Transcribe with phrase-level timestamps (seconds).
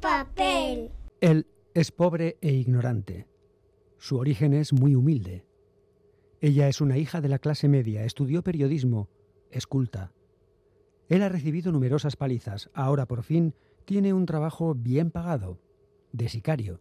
[0.00, 0.90] papel.
[1.20, 3.26] Él es pobre e ignorante.
[3.98, 5.44] Su origen es muy humilde.
[6.40, 9.08] Ella es una hija de la clase media, estudió periodismo,
[9.50, 10.12] es culta.
[11.08, 15.60] Él ha recibido numerosas palizas, ahora por fin tiene un trabajo bien pagado,
[16.12, 16.80] de sicario.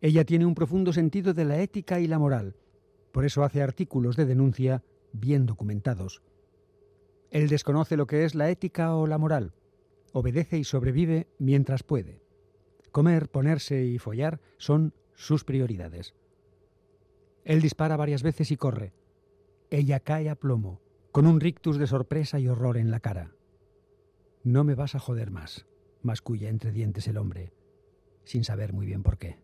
[0.00, 2.54] Ella tiene un profundo sentido de la ética y la moral,
[3.12, 6.22] por eso hace artículos de denuncia bien documentados.
[7.30, 9.52] Él desconoce lo que es la ética o la moral,
[10.12, 12.22] obedece y sobrevive mientras puede.
[12.92, 16.14] Comer, ponerse y follar son sus prioridades.
[17.44, 18.92] Él dispara varias veces y corre.
[19.70, 20.80] Ella cae a plomo,
[21.12, 23.34] con un rictus de sorpresa y horror en la cara.
[24.44, 25.66] No me vas a joder más,
[26.02, 27.52] masculla entre dientes el hombre,
[28.24, 29.38] sin saber muy bien por qué.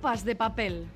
[0.00, 0.86] Pompas de papel.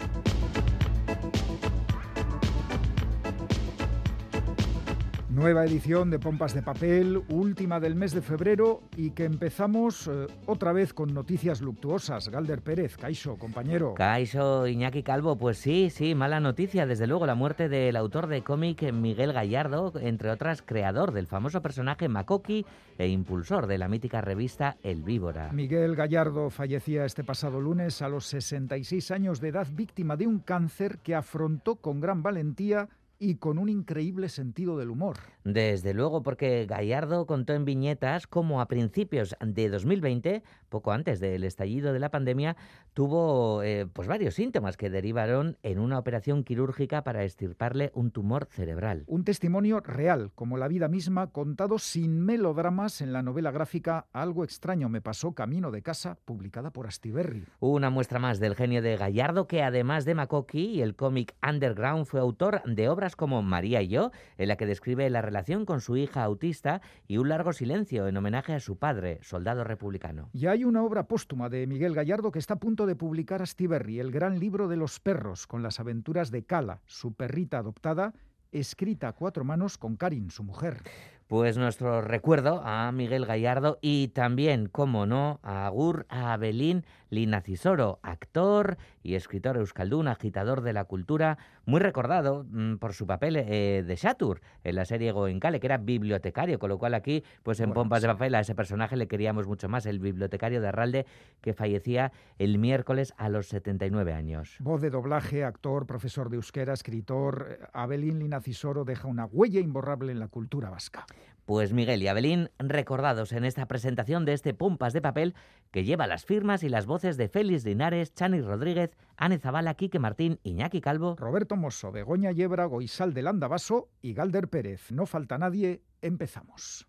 [5.34, 10.28] Nueva edición de Pompas de Papel, última del mes de febrero y que empezamos eh,
[10.46, 12.28] otra vez con noticias luctuosas.
[12.28, 13.94] Galder Pérez, Caixo, compañero.
[13.94, 16.86] Caixo, Iñaki Calvo, pues sí, sí, mala noticia.
[16.86, 21.60] Desde luego, la muerte del autor de cómic Miguel Gallardo, entre otras, creador del famoso
[21.60, 22.64] personaje Makoki
[22.96, 25.50] e impulsor de la mítica revista El Víbora.
[25.52, 30.38] Miguel Gallardo fallecía este pasado lunes a los 66 años de edad, víctima de un
[30.38, 35.16] cáncer que afrontó con gran valentía y con un increíble sentido del humor.
[35.44, 41.44] Desde luego, porque Gallardo contó en viñetas cómo a principios de 2020, poco antes del
[41.44, 42.56] estallido de la pandemia,
[42.92, 48.48] tuvo eh, pues varios síntomas que derivaron en una operación quirúrgica para estirparle un tumor
[48.50, 49.04] cerebral.
[49.06, 54.44] Un testimonio real, como la vida misma, contado sin melodramas en la novela gráfica Algo
[54.44, 57.44] extraño me pasó camino de casa, publicada por Astiberri.
[57.60, 62.06] Una muestra más del genio de Gallardo, que además de Makoki y el cómic Underground,
[62.06, 65.80] fue autor de obras como María y yo, en la que describe la relación con
[65.80, 70.30] su hija autista y un largo silencio en homenaje a su padre, soldado republicano.
[70.32, 74.00] Y hay una obra póstuma de Miguel Gallardo que está a punto de publicar Astiberri,
[74.00, 78.14] el gran libro de los perros, con las aventuras de Cala, su perrita adoptada,
[78.52, 80.82] escrita a cuatro manos con Karin, su mujer.
[81.26, 88.76] Pues nuestro recuerdo a Miguel Gallardo y también, como no, a Agur Abelín Linacisoro, actor
[89.02, 93.96] y escritor euskaldun, agitador de la cultura, muy recordado mm, por su papel eh, de
[93.96, 97.82] Shatur en la serie Goenkale, que era bibliotecario, con lo cual aquí, pues en Bueno,
[97.82, 98.08] Pompas de.
[98.08, 101.06] Papel, a ese personaje le queríamos mucho más, el bibliotecario de Arralde,
[101.40, 104.56] que fallecía el miércoles a los 79 años.
[104.60, 110.12] Voz de doblaje, actor, profesor de euskera, escritor, eh, Abelín Linacisoro deja una huella imborrable
[110.12, 111.06] en la cultura vasca.
[111.44, 115.34] Pues Miguel y Abelín, recordados en esta presentación de este Pompas de Papel
[115.70, 119.98] que lleva las firmas y las voces de Félix Linares, Chani Rodríguez, Ane Zabala, Quique
[119.98, 121.16] Martín, Iñaki Calvo.
[121.16, 124.90] Roberto Mosso, Begoña Yebra, Goisal de Landavaso y Galder Pérez.
[124.90, 126.86] No falta nadie, empezamos.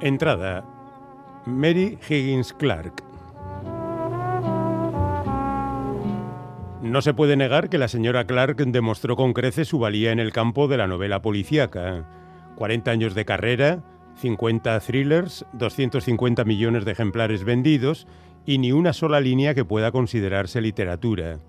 [0.00, 0.64] Entrada.
[1.44, 3.02] Mary Higgins Clark.
[6.82, 10.30] No se puede negar que la señora Clark demostró con creces su valía en el
[10.30, 12.06] campo de la novela policíaca.
[12.54, 13.82] 40 años de carrera,
[14.14, 18.06] 50 thrillers, 250 millones de ejemplares vendidos
[18.46, 21.40] y ni una sola línea que pueda considerarse literatura.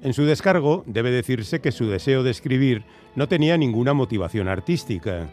[0.00, 2.84] En su descargo debe decirse que su deseo de escribir
[3.16, 5.28] no tenía ninguna motivación artística.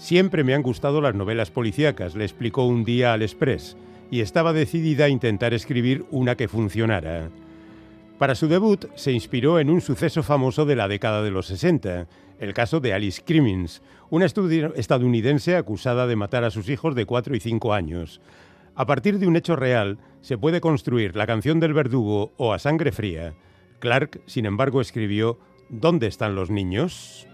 [0.00, 3.76] Siempre me han gustado las novelas policíacas, le explicó un día al Express,
[4.10, 7.28] y estaba decidida a intentar escribir una que funcionara.
[8.18, 12.08] Para su debut se inspiró en un suceso famoso de la década de los 60,
[12.38, 17.36] el caso de Alice Crimmins, una estadounidense acusada de matar a sus hijos de 4
[17.36, 18.22] y 5 años.
[18.74, 22.58] A partir de un hecho real se puede construir La canción del verdugo o A
[22.58, 23.34] sangre fría.
[23.80, 25.38] Clark, sin embargo, escribió
[25.68, 27.26] ¿Dónde están los niños?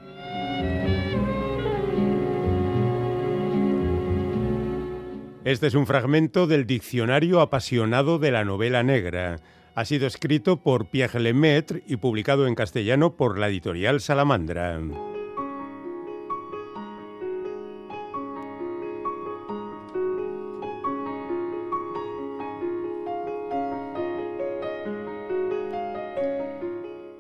[5.47, 9.37] Este es un fragmento del Diccionario apasionado de la novela negra.
[9.77, 14.81] Ha sido escrito por Pierre Lemaitre y publicado en castellano por la editorial Salamandra.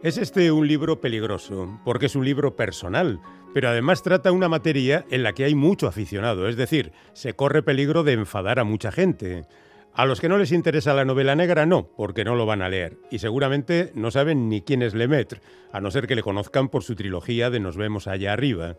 [0.02, 3.20] Es este un libro peligroso, porque es un libro personal,
[3.56, 7.62] pero además trata una materia en la que hay mucho aficionado, es decir, se corre
[7.62, 9.46] peligro de enfadar a mucha gente.
[9.94, 12.68] A los que no les interesa la novela negra, no, porque no lo van a
[12.68, 12.98] leer.
[13.10, 15.40] Y seguramente no saben ni quién es Lemaitre,
[15.72, 18.76] a no ser que le conozcan por su trilogía de Nos vemos allá arriba.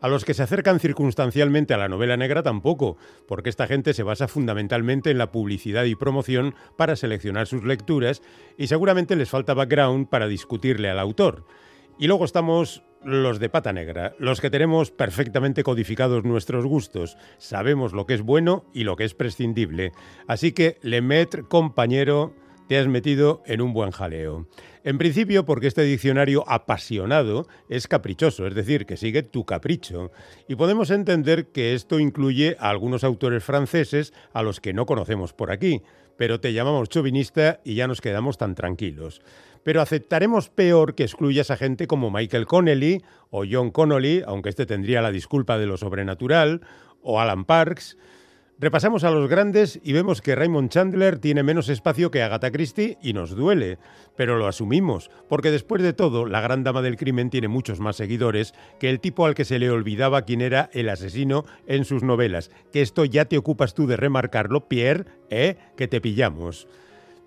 [0.00, 2.96] A los que se acercan circunstancialmente a la novela negra tampoco,
[3.28, 8.22] porque esta gente se basa fundamentalmente en la publicidad y promoción para seleccionar sus lecturas
[8.56, 11.44] y seguramente les falta background para discutirle al autor.
[11.98, 17.92] Y luego estamos los de pata negra, los que tenemos perfectamente codificados nuestros gustos, sabemos
[17.92, 19.92] lo que es bueno y lo que es prescindible.
[20.26, 22.34] Así que, Lemaitre, compañero,
[22.68, 24.46] te has metido en un buen jaleo.
[24.84, 30.10] En principio porque este diccionario apasionado es caprichoso, es decir, que sigue tu capricho.
[30.48, 35.32] Y podemos entender que esto incluye a algunos autores franceses a los que no conocemos
[35.32, 35.82] por aquí,
[36.16, 39.20] pero te llamamos chauvinista y ya nos quedamos tan tranquilos
[39.64, 44.66] pero aceptaremos peor que excluyas a gente como Michael Connelly o John Connolly, aunque este
[44.66, 46.60] tendría la disculpa de lo sobrenatural,
[47.02, 47.96] o Alan Parks.
[48.60, 52.98] Repasamos a los grandes y vemos que Raymond Chandler tiene menos espacio que Agatha Christie
[53.02, 53.78] y nos duele,
[54.16, 57.96] pero lo asumimos, porque después de todo, la gran dama del crimen tiene muchos más
[57.96, 62.04] seguidores que el tipo al que se le olvidaba quién era el asesino en sus
[62.04, 65.56] novelas, que esto ya te ocupas tú de remarcarlo, Pierre, ¿eh?
[65.76, 66.68] Que te pillamos.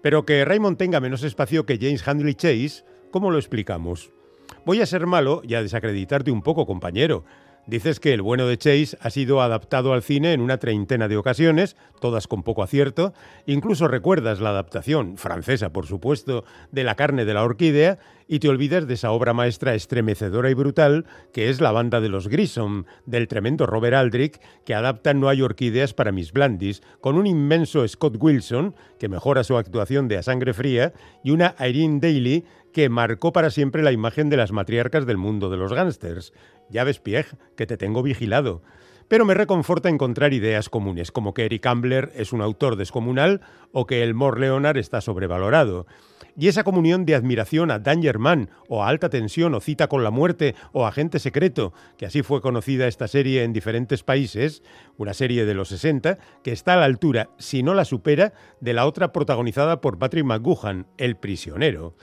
[0.02, 4.12] Pero que Raymond tenga menos espacio que James Handley Chase, ¿cómo lo explicamos?
[4.66, 7.26] Voy a ser malo y a desacreditarte un poco, compañero.
[7.68, 11.18] Dices que el bueno de Chase ha sido adaptado al cine en una treintena de
[11.18, 13.14] ocasiones, todas con poco acierto.
[13.46, 18.48] Incluso recuerdas la adaptación, francesa por supuesto, de La carne de la orquídea y te
[18.48, 22.86] olvidas de esa obra maestra estremecedora y brutal que es La banda de los Grissom,
[23.06, 27.86] del tremendo Robert Aldrich, que adapta No hay orquídeas para Miss Blandis, con un inmenso
[27.86, 32.46] Scott Wilson, que mejora su actuación de A sangre fría, y una Irene Daly
[32.78, 36.32] que marcó para siempre la imagen de las matriarcas del mundo de los gángsters.
[36.70, 37.26] Ya ves, Pieg,
[37.56, 38.62] que te tengo vigilado.
[39.08, 43.42] Pero me reconforta encontrar ideas comunes, como que Eric Ambler es un autor descomunal
[43.72, 45.88] o que Elmore Leonard está sobrevalorado.
[46.36, 50.12] Y esa comunión de admiración a Dangerman, o a Alta Tensión, o Cita con la
[50.12, 54.62] Muerte, o Agente Secreto, que así fue conocida esta serie en diferentes países,
[54.98, 58.74] una serie de los 60, que está a la altura, si no la supera, de
[58.74, 61.96] la otra protagonizada por Patrick McGuhan, El Prisionero.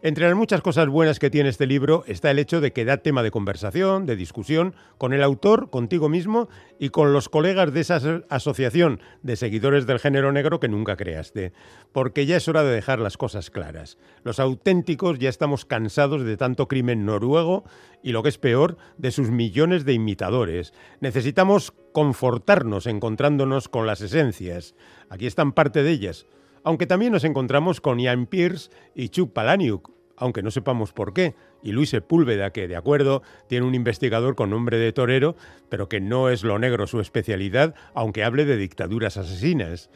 [0.00, 2.98] Entre las muchas cosas buenas que tiene este libro está el hecho de que da
[2.98, 6.48] tema de conversación, de discusión, con el autor, contigo mismo
[6.78, 11.52] y con los colegas de esa asociación de seguidores del género negro que nunca creaste.
[11.90, 13.98] Porque ya es hora de dejar las cosas claras.
[14.22, 17.64] Los auténticos ya estamos cansados de tanto crimen noruego
[18.00, 20.74] y lo que es peor, de sus millones de imitadores.
[21.00, 24.76] Necesitamos confortarnos encontrándonos con las esencias.
[25.10, 26.26] Aquí están parte de ellas
[26.68, 31.34] aunque también nos encontramos con Ian Pierce y Chuck Palahniuk, aunque no sepamos por qué,
[31.62, 35.34] y Luis Sepúlveda, que de acuerdo tiene un investigador con nombre de torero,
[35.70, 39.88] pero que no es lo negro su especialidad, aunque hable de dictaduras asesinas.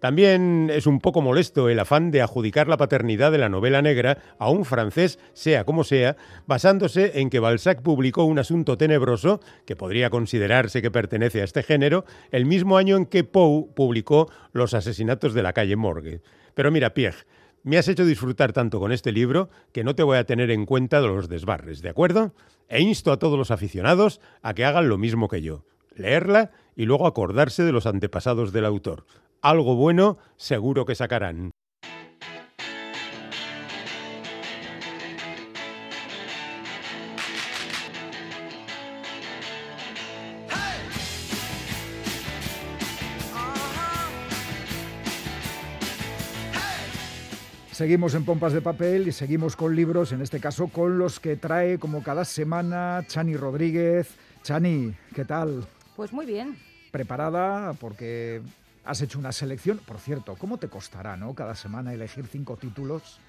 [0.00, 4.16] También es un poco molesto el afán de adjudicar la paternidad de la novela negra
[4.38, 6.16] a un francés, sea como sea,
[6.46, 11.62] basándose en que Balzac publicó un asunto tenebroso, que podría considerarse que pertenece a este
[11.62, 16.22] género, el mismo año en que Poe publicó Los asesinatos de la calle Morgue.
[16.54, 17.26] Pero mira, Pierre,
[17.62, 20.64] me has hecho disfrutar tanto con este libro que no te voy a tener en
[20.64, 22.32] cuenta de los desbarres, ¿de acuerdo?
[22.70, 26.86] E insto a todos los aficionados a que hagan lo mismo que yo, leerla y
[26.86, 29.04] luego acordarse de los antepasados del autor
[29.42, 31.50] algo bueno seguro que sacarán.
[47.72, 51.36] Seguimos en Pompas de Papel y seguimos con libros, en este caso con los que
[51.36, 54.18] trae como cada semana Chani Rodríguez.
[54.42, 55.66] Chani, ¿qué tal?
[55.96, 56.58] Pues muy bien.
[56.90, 57.72] ¿Preparada?
[57.72, 58.42] Porque
[58.84, 59.78] has hecho una selección.
[59.78, 61.34] Por cierto, ¿cómo te costará, no?
[61.34, 63.20] Cada semana elegir cinco títulos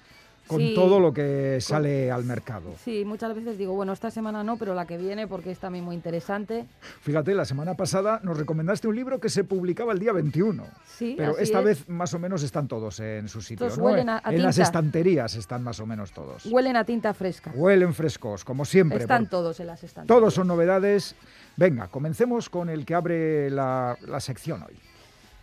[0.46, 2.74] con todo lo que sale al mercado.
[2.84, 5.84] Sí, muchas veces digo, bueno, esta semana no, pero la que viene porque es también
[5.84, 6.66] muy interesante.
[7.00, 10.64] Fíjate, la semana pasada nos recomendaste un libro que se publicaba el día 21.
[10.86, 13.68] Sí, pero esta vez más o menos están todos en su sitio.
[13.96, 16.44] en las estanterías están más o menos todos.
[16.46, 17.52] Huelen a tinta fresca.
[17.54, 18.98] Huelen frescos, como siempre.
[18.98, 20.18] Están todos en las estanterías.
[20.20, 21.14] Todos son novedades.
[21.56, 24.91] Venga, comencemos con el que abre la sección hoy.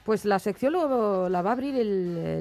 [0.10, 1.76] Pues la sección la va a abrir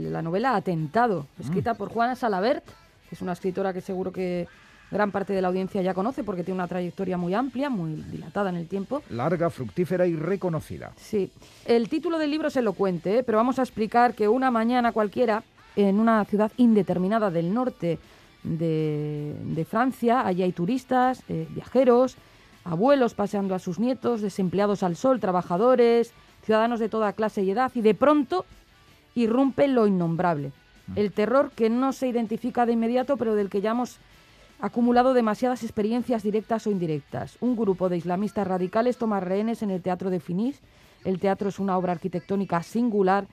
[0.01, 1.43] la novela Atentado, mm.
[1.43, 4.49] escrita por Juana Salabert, que es una escritora que seguro que
[4.91, 8.49] gran parte de la audiencia ya conoce porque tiene una trayectoria muy amplia, muy dilatada
[8.49, 9.03] en el tiempo.
[9.11, 10.95] Larga, fructífera y reconocida.
[10.97, 11.31] Sí.
[11.67, 13.23] El título del libro es elocuente, ¿eh?
[13.23, 15.43] pero vamos a explicar que una mañana cualquiera,
[15.77, 17.99] en una ciudad indeterminada del norte
[18.45, 22.17] de, Francia, allí hay turistas, eh, viajeros,
[22.65, 26.15] abuelos paseando a sus nietos, desempleados al sol, trabajadores,
[26.49, 28.47] ciudadanos de toda clase y edad, y de pronto
[29.15, 30.51] irrumpe lo innombrable.
[30.87, 30.93] Mm.
[30.97, 33.99] El terror que no se identifica de inmediato, pero del que ya hemos
[34.59, 37.37] acumulado demasiadas experiencias directas o indirectas.
[37.43, 40.63] Un grupo de islamistas radicales toma rehenes en el Teatro de Finis.
[41.05, 43.27] El teatro es una obra arquitectónica singular,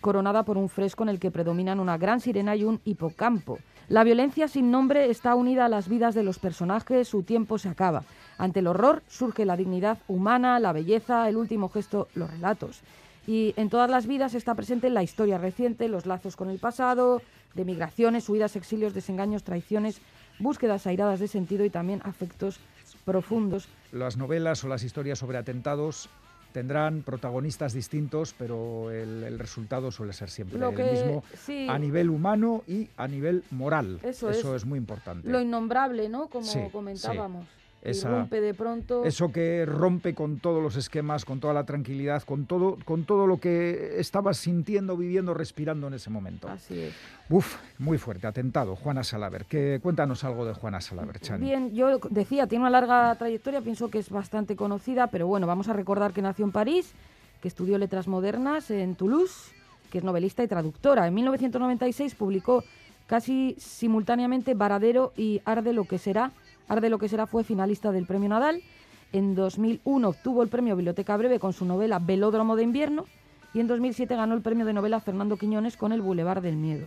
[0.00, 3.58] coronada por un fresco en el que predominan una gran sirena y un hipocampo.
[3.88, 7.68] La violencia sin nombre está unida a las vidas de los personajes, su tiempo se
[7.68, 8.04] acaba.
[8.38, 12.80] Ante el horror surge la dignidad humana, la belleza, el último gesto, los relatos.
[13.26, 17.22] Y en todas las vidas está presente la historia reciente, los lazos con el pasado,
[17.54, 20.00] de migraciones, huidas, exilios, desengaños, traiciones,
[20.38, 22.58] búsquedas airadas de sentido y también afectos
[23.04, 23.68] profundos.
[23.92, 26.08] Las novelas o las historias sobre atentados
[26.52, 31.66] tendrán protagonistas distintos, pero el, el resultado suele ser siempre Lo el que- mismo sí.
[31.68, 34.00] a nivel humano y a nivel moral.
[34.02, 34.44] Eso es.
[34.44, 34.64] es.
[34.64, 35.28] muy importante.
[35.28, 36.28] Lo innombrable, ¿no?
[36.28, 37.46] Como Sí, comentábamos.
[37.84, 39.04] Esa- Irrumpe de pronto.
[39.04, 43.26] Eso que rompe con todos los esquemas, con toda la tranquilidad, con todo, con todo
[43.26, 46.48] lo que estabas sintiendo, viviendo, respirando en ese momento.
[46.48, 46.94] Así es.
[47.28, 48.74] Uf, muy fuerte, atentado.
[48.74, 49.44] Juana Salaver.
[49.44, 51.44] Que, cuéntanos algo de Juana Salaver, Chani.
[51.44, 55.68] Bien, yo decía, tiene una larga trayectoria, pienso que es bastante conocida, pero bueno, vamos
[55.68, 56.92] a recordar que nació en París,
[57.42, 59.52] que estudió letras modernas en Toulouse,
[59.90, 61.06] que es novelista y traductora.
[61.06, 62.64] En 1996 publicó
[63.06, 66.32] casi simultáneamente Varadero y Arde lo que será.
[66.68, 68.62] Arde lo que será fue finalista del Premio Nadal.
[69.12, 73.06] En 2001 obtuvo el premio Biblioteca Breve con su novela Velódromo de invierno
[73.52, 76.86] y en 2007 ganó el premio de novela Fernando Quiñones con El Boulevard del Miedo.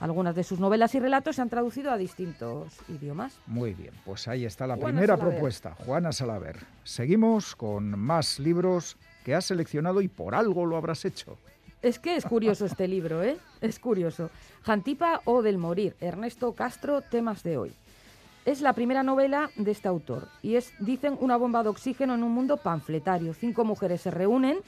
[0.00, 3.38] Algunas de sus novelas y relatos se han traducido a distintos idiomas.
[3.46, 5.34] Muy bien, pues ahí está la Juana primera Salaver.
[5.34, 6.56] propuesta, Juana Salaver.
[6.82, 11.38] Seguimos con más libros que has seleccionado y por algo lo habrás hecho.
[11.82, 13.36] Es que es curioso este libro, ¿eh?
[13.60, 14.30] Es curioso.
[14.62, 17.72] Jantipa o del morir, Ernesto Castro, temas de hoy.
[18.44, 22.24] Es la primera novela de este autor y es, dicen, una bomba de oxígeno en
[22.24, 23.34] un mundo panfletario.
[23.34, 24.58] Cinco mujeres se reúnen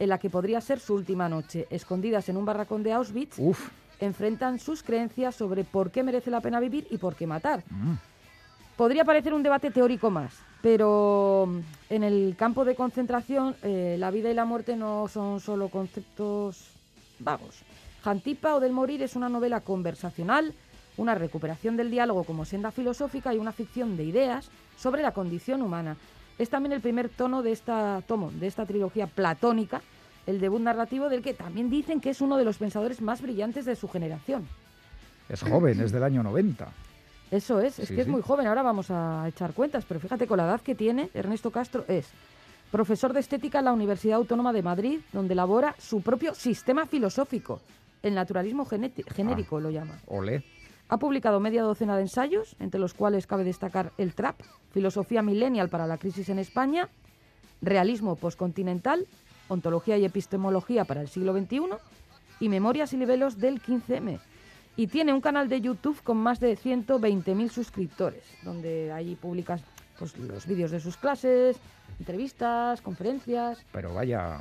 [0.00, 1.66] en la que podría ser su última noche.
[1.70, 3.68] Escondidas en un barracón de Auschwitz, Uf,
[4.00, 7.62] enfrentan sus creencias sobre por qué merece la pena vivir y por qué matar.
[7.70, 7.94] mm,
[8.76, 11.58] Podría parecer un debate teórico más, pero mm,
[11.90, 16.70] en el campo de concentración eh, la vida y la muerte no son solo conceptos
[17.20, 17.60] vagos.
[18.02, 20.54] Jantipa o del morir es una novela conversacional,
[21.00, 25.62] una recuperación del diálogo como senda filosófica y una ficción de ideas sobre la condición
[25.62, 25.96] humana.
[26.38, 29.80] Es también el primer tono de esta tomo, de esta trilogía platónica,
[30.26, 33.64] el debut narrativo del que también dicen que es uno de los pensadores más brillantes
[33.64, 34.46] de su generación.
[35.28, 36.68] es joven, es del año 90.
[37.30, 40.26] Eso es, es Sí, que es muy joven, ahora vamos a echar cuentas, pero fíjate
[40.26, 42.08] con la edad que tiene, Ernesto Castro es
[42.70, 47.60] profesor de estética en la Universidad Autónoma de Madrid, donde elabora su propio sistema filosófico,
[48.02, 49.98] el naturalismo genérico lo llama.
[50.06, 50.59] Ole.
[50.90, 54.40] Ha publicado media docena de ensayos, entre los cuales cabe destacar El Trap,
[54.72, 56.88] Filosofía Millennial para la Crisis en España,
[57.62, 59.06] Realismo Postcontinental,
[59.46, 61.60] Ontología y Epistemología para el siglo XXI
[62.40, 64.18] y Memorias y Libelos del 15M.
[64.74, 69.62] Y tiene un canal de YouTube con más de 120.000 suscriptores, donde ahí publicas
[69.96, 71.56] pues, los vídeos de sus clases,
[72.00, 73.64] entrevistas, conferencias.
[73.70, 74.40] Pero vaya,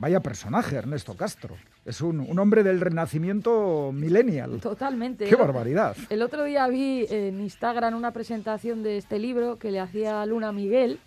[0.00, 1.54] vaya personaje, Ernesto Castro.
[1.84, 4.58] Es un, un hombre del renacimiento millennial.
[4.60, 5.26] Totalmente.
[5.26, 5.94] ¡Qué barbaridad!
[6.08, 10.50] El otro día vi en Instagram una presentación de este libro que le hacía Luna
[10.50, 10.98] Miguel,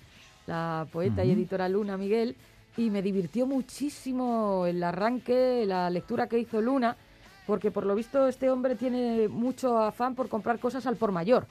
[0.45, 2.35] la poeta y editora Luna Miguel,
[2.77, 6.95] y me divirtió muchísimo el arranque, la lectura que hizo Luna,
[7.47, 11.47] porque por lo visto este hombre tiene mucho afán por comprar cosas al por mayor.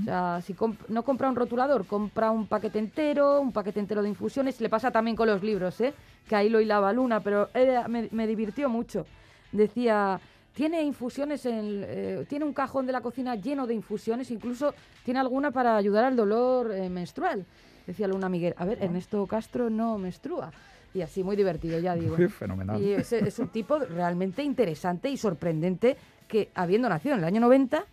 [0.00, 4.02] O sea, si comp- no compra un rotulador, compra un paquete entero, un paquete entero
[4.02, 4.60] de infusiones.
[4.60, 5.92] Le pasa también con los libros, ¿eh?
[6.28, 7.48] que ahí lo hilaba Luna, pero
[7.88, 9.06] me, me divirtió mucho.
[9.52, 10.20] Decía,
[10.54, 15.20] tiene infusiones, en, eh, tiene un cajón de la cocina lleno de infusiones, incluso tiene
[15.20, 17.46] alguna para ayudar al dolor eh, menstrual.
[17.86, 20.50] Decía Luna Miguel, a ver, Ernesto Castro no menstrua.
[20.92, 22.16] Y así, muy divertido, ya digo.
[22.16, 22.82] Muy fenomenal.
[22.82, 27.40] Y es, es un tipo realmente interesante y sorprendente que, habiendo nacido en el año
[27.40, 27.84] 90,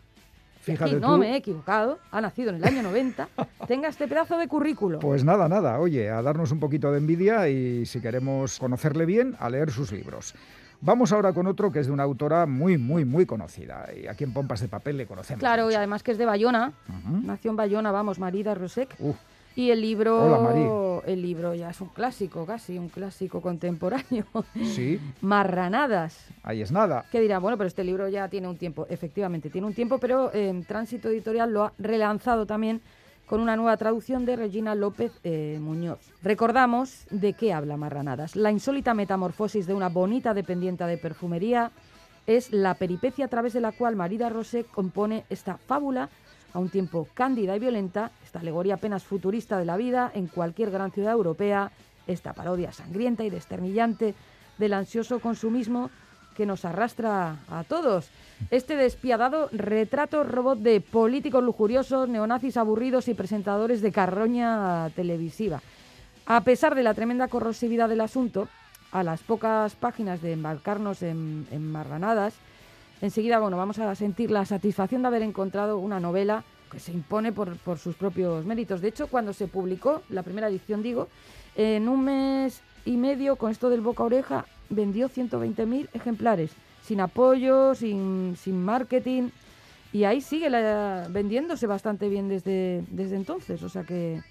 [0.66, 1.18] Fíjate no tú.
[1.20, 3.28] me he equivocado, ha nacido en el año 90,
[3.68, 5.00] tenga este pedazo de currículo.
[5.00, 9.36] Pues nada, nada, oye, a darnos un poquito de envidia y si queremos conocerle bien,
[9.40, 10.34] a leer sus libros.
[10.82, 13.88] Vamos ahora con otro que es de una autora muy, muy, muy conocida.
[13.96, 15.40] Y aquí en Pompas de Papel le conocemos.
[15.40, 17.22] claro, y además que es de Bayona, Ujú.
[17.26, 18.94] nació en Bayona, vamos, Marida Rosek.
[19.00, 19.14] Uh,
[19.56, 24.26] Y el libro, Hola, el libro ya es un clásico, casi un clásico contemporáneo.
[24.54, 26.28] sí, Marranadas.
[26.44, 27.06] ahí es nada.
[27.12, 28.86] Que dirá, bueno, pero este libro ya tiene un tiempo.
[28.90, 32.82] Efectivamente, tiene un tiempo, pero eh, Tránsito Editorial lo ha relanzado también
[33.26, 36.00] con una nueva traducción de Regina López eh, Muñoz.
[36.22, 38.36] Recordamos de qué habla Marranadas.
[38.36, 41.72] La insólita metamorfosis de una bonita dependiente de perfumería
[42.28, 46.10] es la peripecia a través de la cual Marida Rosé compone esta fábula
[46.56, 50.72] a un tiempo cándida y violenta, esta alegoría apenas futurista de la vida en cualquier
[50.72, 51.74] gran ciudad europea,
[52.08, 54.16] esta parodia sangrienta y desternillante
[54.58, 55.90] del ansioso consumismo
[56.34, 58.10] que nos arrastra a todos.
[58.52, 65.62] Este despiadado retrato robot de políticos lujuriosos, neonazis aburridos y presentadores de carroña televisiva.
[66.26, 68.48] A pesar de la tremenda corrosividad del asunto,
[68.94, 72.34] a las pocas páginas de embarcarnos en, en marranadas,
[73.02, 77.32] enseguida bueno, vamos a sentir la satisfacción de haber encontrado una novela que se impone
[77.32, 78.82] por, por sus propios méritos.
[78.82, 81.08] De hecho, cuando se publicó, la primera edición digo,
[81.56, 87.02] en un mes y medio con esto del boca a oreja vendió 120.000 ejemplares, sin
[87.02, 89.30] apoyo, sin, sin marketing,
[89.94, 90.50] y ahí sigue
[91.10, 94.22] vendiéndose bastante bien desde, desde entonces, o sea que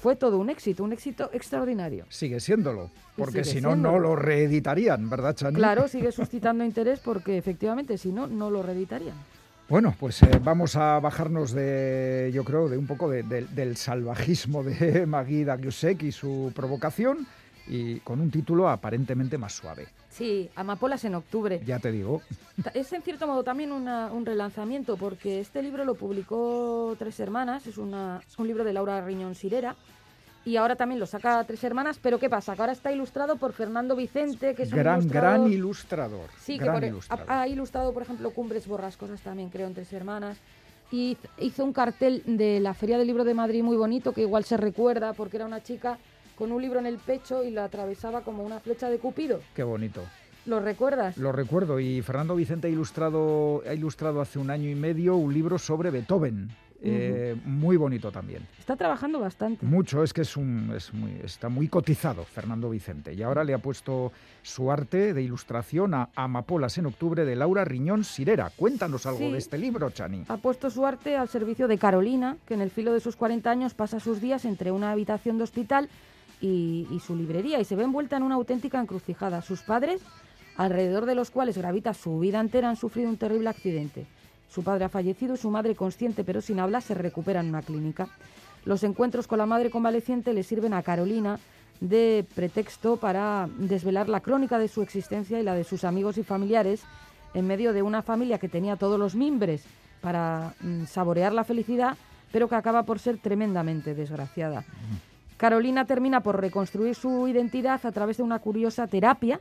[0.00, 2.06] fue todo un éxito, un éxito extraordinario.
[2.08, 5.56] Sigue siéndolo, porque si no, no lo reeditarían, ¿verdad, Chani?
[5.56, 9.14] Claro, sigue suscitando interés porque efectivamente si no, no lo reeditarían.
[9.68, 13.76] Bueno, pues eh, vamos a bajarnos de, yo creo, de un poco de- de- del
[13.76, 17.26] salvajismo de Magui Dagiusek y su provocación,
[17.70, 19.86] y con un título aparentemente más suave.
[20.08, 21.60] Sí, Amapolas en octubre.
[21.64, 22.20] Ya te digo,
[22.74, 27.66] Es en cierto modo también una- un relanzamiento porque este libro lo publicó Tres Hermanas,
[27.68, 29.76] es una- un libro de Laura Riñón Sirera
[30.44, 32.56] y ahora también lo saca Tres Hermanas, pero ¿qué pasa?
[32.56, 36.28] Que ahora está ilustrado por Fernando Vicente, que es un gran, ilustrador- gran ilustrador.
[36.40, 37.26] Sí, que por- e- ilustrador.
[37.30, 40.38] ha, ha ilustrado, por ejemplo, Cumbres Borrascosas también, creo, en Tres Hermanas.
[40.90, 44.22] Y hiz- hizo un cartel de la Feria del Libro de Madrid muy bonito, que
[44.22, 45.98] igual se recuerda porque era una chica
[46.40, 49.40] con un libro en el pecho y lo atravesaba como una flecha de Cupido.
[49.54, 50.02] Qué bonito.
[50.46, 51.18] ¿Lo recuerdas?
[51.18, 55.34] Lo recuerdo y Fernando Vicente ha ilustrado, ha ilustrado hace un año y medio un
[55.34, 56.48] libro sobre Beethoven.
[56.82, 58.46] eh, muy bonito también.
[58.58, 59.66] Está trabajando bastante.
[59.66, 63.12] Mucho, es que es un, es muy, está muy cotizado Fernando Vicente.
[63.12, 67.66] Y ahora le ha puesto su arte de ilustración a Amapolas en octubre de Laura
[67.66, 68.50] Riñón Sirera.
[68.56, 69.30] Cuéntanos algo Sí.
[69.30, 70.24] de este libro, Chani.
[70.28, 73.50] Ha puesto su arte al servicio de Carolina, que en el filo de sus 40
[73.50, 75.90] años pasa sus días entre una habitación de hospital
[76.40, 79.42] y, su librería y se ve envuelta en una auténtica encrucijada.
[79.42, 80.00] Sus padres,
[80.56, 84.06] alrededor de los cuales gravita su vida entera, han sufrido un terrible accidente.
[84.48, 87.62] Su padre ha fallecido y su madre, consciente pero sin habla, se recupera en una
[87.62, 88.08] clínica.
[88.64, 91.38] Los encuentros con la madre convaleciente le sirven a Carolina
[91.80, 96.24] de pretexto para desvelar la crónica de su existencia y la de sus amigos y
[96.24, 96.82] familiares
[97.32, 99.64] en medio de una familia que tenía todos los mimbres
[100.00, 101.96] para mm, saborear la felicidad,
[102.32, 104.64] pero que acaba por ser tremendamente desgraciada.
[105.40, 109.40] Carolina termina por reconstruir su identidad a través de una curiosa terapia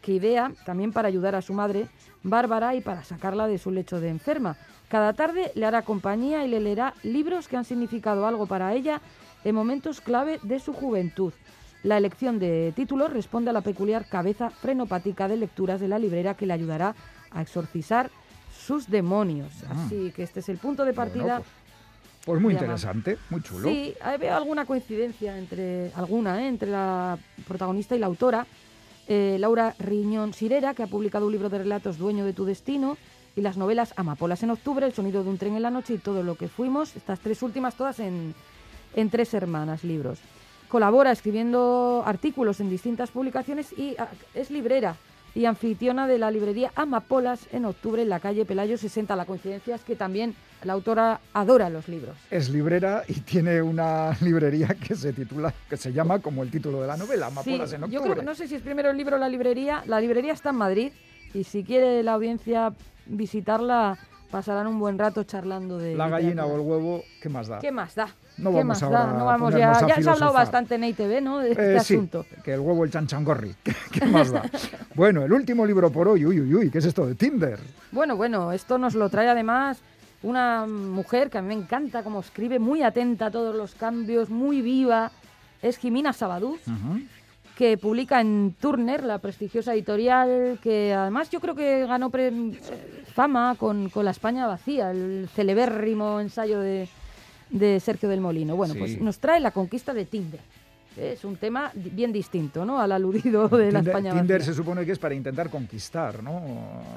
[0.00, 1.88] que idea también para ayudar a su madre,
[2.22, 4.56] Bárbara, y para sacarla de su lecho de enferma.
[4.88, 9.00] Cada tarde le hará compañía y le leerá libros que han significado algo para ella
[9.42, 11.32] en momentos clave de su juventud.
[11.82, 16.34] La elección de títulos responde a la peculiar cabeza frenopática de lecturas de la librera
[16.34, 16.94] que le ayudará
[17.32, 18.12] a exorcizar
[18.56, 19.50] sus demonios.
[19.68, 19.72] Ah.
[19.72, 21.24] Así que este es el punto de partida.
[21.24, 21.61] Bueno, Pues
[22.26, 22.64] muy Ya va.
[22.66, 23.68] interesante, muy chulo.
[23.68, 26.48] Sí, veo alguna coincidencia entre alguna, ¿eh?
[26.48, 28.46] entre la protagonista y la autora,
[29.08, 32.96] eh, Laura Riñón Sirera, que ha publicado un libro de relatos Dueño de tu destino,
[33.34, 35.98] y las novelas Amapolas en octubre, El sonido de un tren en la noche y
[35.98, 38.34] todo lo que fuimos, estas tres últimas todas en,
[38.94, 40.18] en Tres Hermanas libros.
[40.68, 44.96] Colabora escribiendo artículos en distintas publicaciones y ah, es librera
[45.34, 49.16] y anfitriona de la librería Amapolas en octubre en la calle Pelayo 60.
[49.16, 52.16] La coincidencia es que también la autora adora los libros.
[52.30, 56.80] Es librera y tiene una librería que se titula, que se llama como el título
[56.82, 57.94] de la novela, Amapolas Sí, en octubre.
[57.98, 59.82] yo creo que no sé si es primero el libro o la librería.
[59.86, 60.92] La librería está en Madrid
[61.34, 62.74] y si quiere la audiencia
[63.06, 63.98] visitarla,
[64.30, 65.94] pasarán un buen rato charlando de.
[65.94, 67.58] La gallina o el huevo, ¿qué más da?
[67.58, 68.14] ¿Qué más da?
[68.38, 69.12] No ¿Qué vamos más ahora da?
[69.18, 69.72] No vamos ya.
[69.86, 71.38] Ya se ha hablado bastante en ITV, ¿no?
[71.38, 72.24] De este Eh, sí, asunto.
[72.42, 73.54] que el huevo el chanchangorri.
[73.62, 74.42] ¿Qué, qué más da?
[74.94, 77.58] bueno, el último libro por hoy, uy, uy, uy, ¿qué es esto de Tinder?
[77.92, 79.78] Bueno, bueno, esto nos lo trae además
[80.22, 84.30] una mujer que a mí me encanta como escribe, muy atenta a todos los cambios,
[84.30, 85.10] muy viva.
[85.60, 86.58] Es Jimena Sabadú.
[87.56, 92.58] Que publica en Turner, la prestigiosa editorial, que además yo creo que ganó eh,
[93.14, 96.88] fama con, con La España vacía, el celebérrimo ensayo de,
[97.52, 98.56] de Sergio del Molino.
[98.56, 98.80] Bueno, Sí.
[98.80, 100.40] pues nos trae la conquista de Tinder.
[100.96, 102.78] Es un tema bien distinto, ¿no?
[102.80, 104.52] Al aludido de la España Tinder vacía.
[104.52, 106.42] se supone que es para intentar conquistar, ¿no?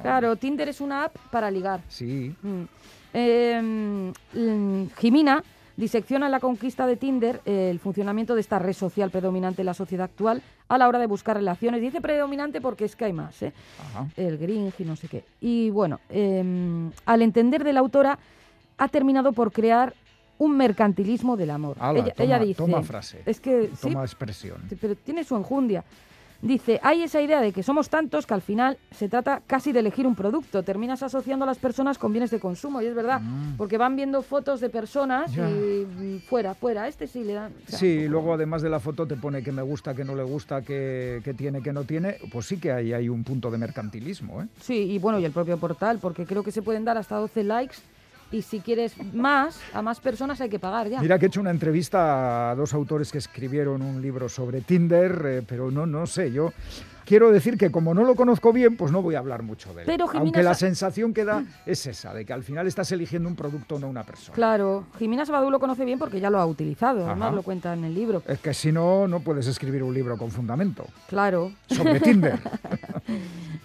[0.01, 1.79] Claro, Tinder es una app para ligar.
[1.87, 2.33] Sí.
[2.41, 2.61] Mm.
[3.13, 5.41] Eh, mm, Jimena
[5.77, 9.73] disecciona la conquista de Tinder eh, el funcionamiento de esta red social predominante en la
[9.73, 11.79] sociedad actual a la hora de buscar relaciones.
[11.81, 13.53] Dice predominante porque es que hay más, ¿eh?
[13.81, 14.07] Ajá.
[14.17, 15.23] el Grinch y no sé qué.
[15.39, 18.19] Y bueno, eh, al entender de la autora,
[18.77, 19.93] ha terminado por crear
[20.37, 21.77] un mercantilismo del amor.
[21.79, 23.21] Ala, ella, toma, ella dice, toma frase.
[23.25, 24.57] es que sí, Toma expresión.
[24.81, 25.83] Pero tiene su enjundia.
[26.41, 29.79] Dice, hay esa idea de que somos tantos que al final se trata casi de
[29.79, 30.61] elegir un producto.
[30.61, 32.81] Terminas asociando a las personas con bienes de consumo.
[32.81, 33.55] Y es verdad, Mm.
[33.57, 35.49] porque van viendo fotos de personas Ya.
[35.49, 36.87] y mm, fuera, fuera.
[36.87, 37.53] Este sí le dan...
[37.65, 40.13] o sea, Sí, luego además de la foto te pone que me gusta, que no
[40.13, 42.17] le gusta, que, que tiene, que no tiene.
[42.31, 44.43] Pues sí que ahí hay un punto de mercantilismo.
[44.43, 44.47] ¿eh?
[44.59, 47.43] Sí, y bueno, y el propio portal, porque creo que se pueden dar hasta 12
[47.45, 47.77] likes.
[48.31, 50.99] Y si quieres más, a más personas hay que pagar ya.
[50.99, 55.21] Mira que he hecho una entrevista a dos autores que escribieron un libro sobre Tinder,
[55.25, 56.51] eh, pero no, no sé, yo
[57.05, 59.81] quiero decir que como no lo conozco bien, pues no voy a hablar mucho de
[59.83, 59.85] él.
[59.85, 62.91] Pero Jimena Aunque la Sa- sensación que da es esa, de que al final estás
[62.91, 64.35] eligiendo un producto, no una persona.
[64.35, 67.85] Claro, Jimena Sabadú lo conoce bien porque ya lo ha utilizado, además lo cuenta en
[67.85, 68.23] el libro.
[68.27, 71.51] Es que si no, no puedes escribir un libro con fundamento Claro.
[71.67, 72.39] sobre Tinder.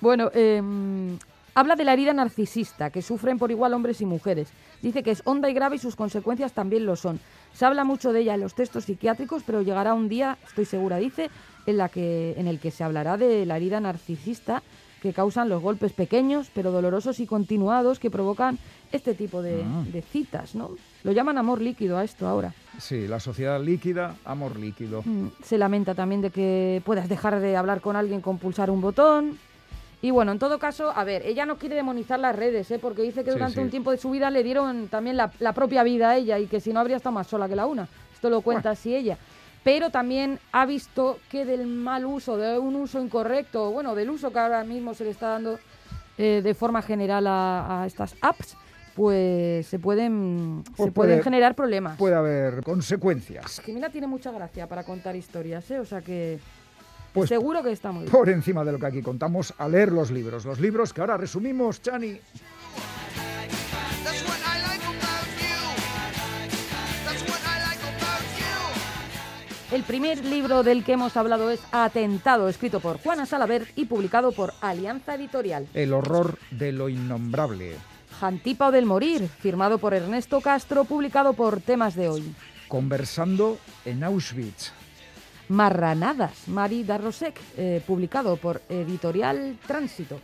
[0.00, 1.18] Bueno, em,
[1.60, 4.48] habla de la herida narcisista que sufren por igual hombres y mujeres.
[4.82, 7.20] Dice que es honda y grave y sus consecuencias también lo son.
[7.52, 10.96] Se habla mucho de ella en los textos psiquiátricos, pero llegará un día, estoy segura,
[10.96, 11.30] dice,
[11.66, 14.62] en, la que, en el que se hablará de la herida narcisista
[15.02, 18.58] que causan los golpes pequeños, pero dolorosos y continuados que provocan
[18.92, 19.84] este tipo de, Ah.
[19.90, 20.72] de citas, ¿no?
[21.04, 22.52] Lo llaman amor líquido a esto ahora.
[22.78, 25.00] Sí, la sociedad líquida, amor líquido.
[25.04, 28.82] Mm, Se lamenta también de que puedas dejar de hablar con alguien con pulsar un
[28.82, 29.38] botón.
[30.02, 32.78] Y bueno, en todo caso, a ver, ella no quiere demonizar las redes, ¿eh?
[32.78, 33.60] porque dice que Sí, durante sí.
[33.60, 36.46] un tiempo de su vida le dieron también la, la propia vida a ella y
[36.46, 37.86] que si no habría estado más sola que la una.
[38.14, 39.18] Esto lo cuenta así ella.
[39.62, 44.32] Pero también ha visto que del mal uso, de un uso incorrecto, bueno, del uso
[44.32, 45.58] que ahora mismo se le está dando
[46.16, 48.56] eh, de forma general a, a estas apps,
[48.94, 51.98] pues se pueden, Pues se pueden puede- generar problemas.
[51.98, 53.60] Puede haber consecuencias.
[53.64, 55.78] Jimena tiene mucha gracia para contar historias, ¿eh?
[55.78, 56.38] O sea que
[57.12, 58.12] Pues seguro que está muy bien.
[58.12, 60.44] por encima de lo que aquí contamos, a leer los libros.
[60.44, 62.18] Los libros que ahora resumimos, Chani.
[69.72, 74.32] El primer libro del que hemos hablado es Atentado, escrito por Juana Salaver y publicado
[74.32, 75.68] por Alianza Editorial.
[75.74, 77.76] El horror de lo innombrable.
[78.18, 82.34] Jantipa o del Morir, firmado por Ernesto Castro, publicado por Temas de Hoy.
[82.66, 84.72] Conversando en Auschwitz.
[85.50, 90.20] Marranadas, Mari Darrosec, eh, publicado por Editorial Tránsito.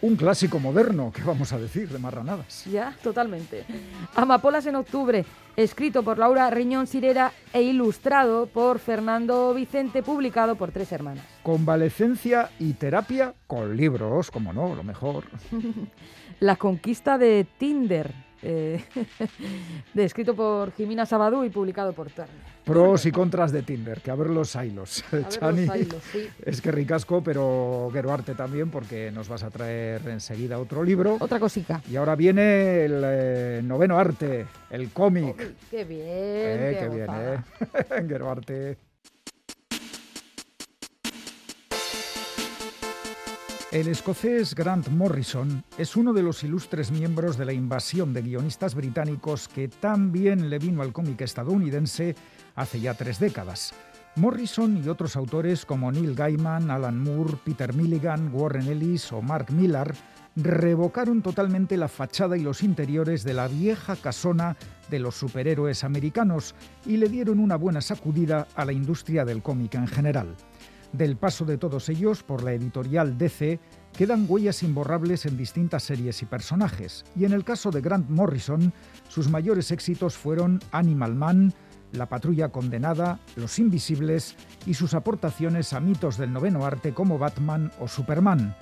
[0.00, 2.64] Un clásico moderno, ¿qué vamos a decir de marranadas?
[2.64, 3.66] Ya, totalmente.
[4.14, 10.72] Amapolas en octubre, escrito por Laura Riñón Sirera e ilustrado por Fernando Vicente, publicado por
[10.72, 11.26] Tres Hermanas.
[11.42, 15.24] Convalecencia y terapia con libros, como no, lo mejor.
[16.40, 18.82] La conquista de Tinder, eh,
[20.36, 22.34] por Jimena Sabadú y publicado por Turner.
[22.64, 25.04] Pros y contras de Tinder, que a ver los hilos.
[25.12, 25.66] A Chani.
[25.66, 26.28] los hilos, sí.
[26.44, 31.16] Es que ricasco, pero Geruarte también, porque nos vas a traer enseguida otro libro.
[31.20, 31.82] Otra cosica.
[31.90, 35.54] Y ahora viene el eh, noveno arte, el cómic.
[35.70, 37.08] Qué bien, Eh, qué qué bien.
[37.10, 38.76] ¿eh?
[43.72, 48.74] El escocés Grant Morrison es uno de los ilustres miembros de la invasión de guionistas
[48.74, 52.16] británicos que tan bien le vino al cómic estadounidense
[52.56, 53.72] hace ya tres décadas.
[54.16, 59.52] Morrison y otros autores como Neil Gaiman, Alan Moore, Peter Milligan, Warren Ellis o Mark
[59.52, 59.94] Millar
[60.34, 64.56] revocaron totalmente la fachada y los interiores de la vieja casona
[64.90, 66.56] de los superhéroes americanos
[66.86, 70.34] y le dieron una buena sacudida a la industria del cómic en general.
[70.92, 73.60] Del paso de todos ellos por la editorial DC
[73.96, 78.72] quedan huellas imborrables en distintas series y personajes, y en el caso de Grant Morrison,
[79.08, 81.54] sus mayores éxitos fueron Animal Man,
[81.92, 84.34] La Patrulla Condenada, Los Invisibles
[84.66, 88.56] y sus aportaciones a mitos del noveno arte como Batman o Superman.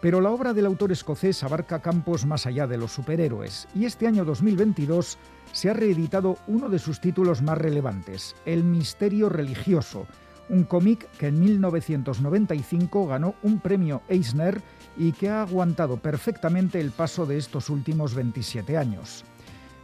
[0.00, 4.06] Pero la obra del autor escocés abarca campos más allá de los superhéroes, y este
[4.06, 5.18] año 2022
[5.52, 10.06] se ha reeditado uno de sus títulos más relevantes, El Misterio Religioso,
[10.48, 14.60] un cómic que en 1995 ganó un premio Eisner
[14.96, 19.24] y que ha aguantado perfectamente el paso de estos últimos 27 años.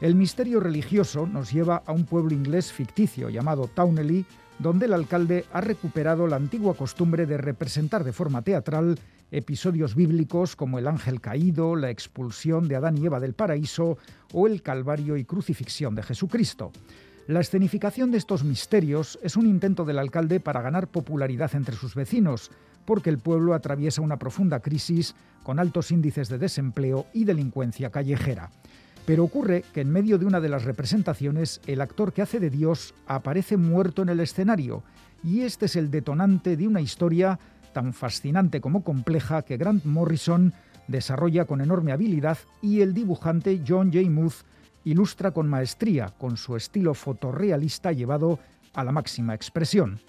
[0.00, 4.26] El misterio religioso nos lleva a un pueblo inglés ficticio llamado Towneley,
[4.58, 8.98] donde el alcalde ha recuperado la antigua costumbre de representar de forma teatral
[9.30, 13.96] episodios bíblicos como el ángel caído, la expulsión de Adán y Eva del paraíso
[14.32, 16.70] o el calvario y crucifixión de Jesucristo.
[17.28, 21.94] La escenificación de estos misterios es un intento del alcalde para ganar popularidad entre sus
[21.94, 22.50] vecinos,
[22.84, 28.50] porque el pueblo atraviesa una profunda crisis con altos índices de desempleo y delincuencia callejera.
[29.06, 32.50] Pero ocurre que en medio de una de las representaciones el actor que hace de
[32.50, 34.82] Dios aparece muerto en el escenario,
[35.22, 37.38] y este es el detonante de una historia
[37.72, 40.52] tan fascinante como compleja que Grant Morrison
[40.88, 44.10] desarrolla con enorme habilidad y el dibujante John J.
[44.10, 44.42] Muth
[44.84, 48.38] ilustra con maestría, con su estilo fotorrealista llevado
[48.74, 50.00] a la máxima expresión.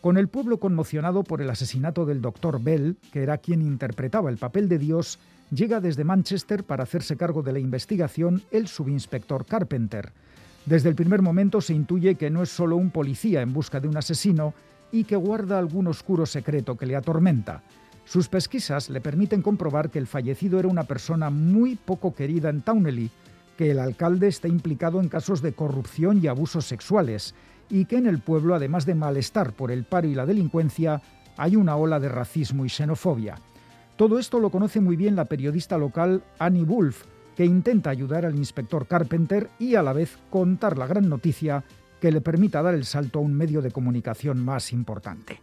[0.00, 4.36] Con el pueblo conmocionado por el asesinato del doctor Bell, que era quien interpretaba el
[4.36, 5.18] papel de Dios,
[5.50, 10.12] llega desde Manchester para hacerse cargo de la investigación el subinspector Carpenter.
[10.66, 13.88] Desde el primer momento se intuye que no es solo un policía en busca de
[13.88, 14.54] un asesino
[14.90, 17.62] y que guarda algún oscuro secreto que le atormenta.
[18.04, 22.62] Sus pesquisas le permiten comprobar que el fallecido era una persona muy poco querida en
[22.62, 23.10] Towneley,
[23.56, 27.34] que el alcalde está implicado en casos de corrupción y abusos sexuales,
[27.68, 31.00] y que en el pueblo, además de malestar por el paro y la delincuencia,
[31.36, 33.36] hay una ola de racismo y xenofobia.
[33.96, 37.04] Todo esto lo conoce muy bien la periodista local Annie Wolf,
[37.36, 41.64] que intenta ayudar al inspector Carpenter y a la vez contar la gran noticia
[42.00, 45.40] que le permita dar el salto a un medio de comunicación más importante.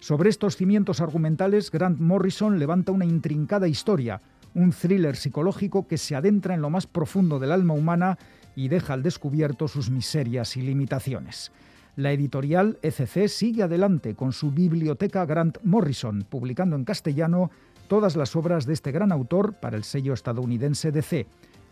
[0.00, 4.22] Sobre estos cimientos argumentales, Grant Morrison levanta una intrincada historia,
[4.58, 8.18] un thriller psicológico que se adentra en lo más profundo del alma humana
[8.56, 11.52] y deja al descubierto sus miserias y limitaciones.
[11.94, 17.50] La editorial ECC sigue adelante con su biblioteca Grant Morrison, publicando en castellano
[17.86, 21.26] todas las obras de este gran autor para el sello estadounidense DC.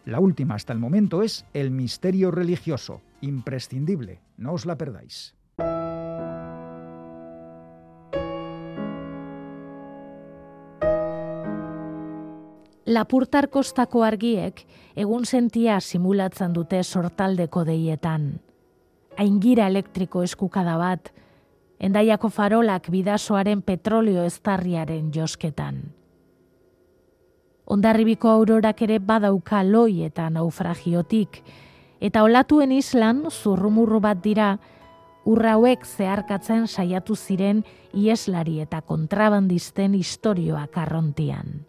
[0.05, 5.36] La última hasta el momento es El misterio religioso, imprescindible, no os la perdáis.
[12.87, 14.61] Lapurtar kostako argiek
[14.95, 18.29] egun sentia simulatzen dute sortaldeko deietan.
[19.19, 21.11] Aingira elektriko eskukada bat,
[21.83, 25.83] endaiako farolak bidasoaren petrolio eztarriaren josketan.
[27.67, 31.43] Ondarribiko aurorak ere badauka loi eta naufragiotik,
[31.99, 34.61] eta olatuen islan zurrumurru bat dira,
[35.27, 41.67] urra hauek zeharkatzen saiatu ziren ieslari eta kontrabandisten istorioak arrontian.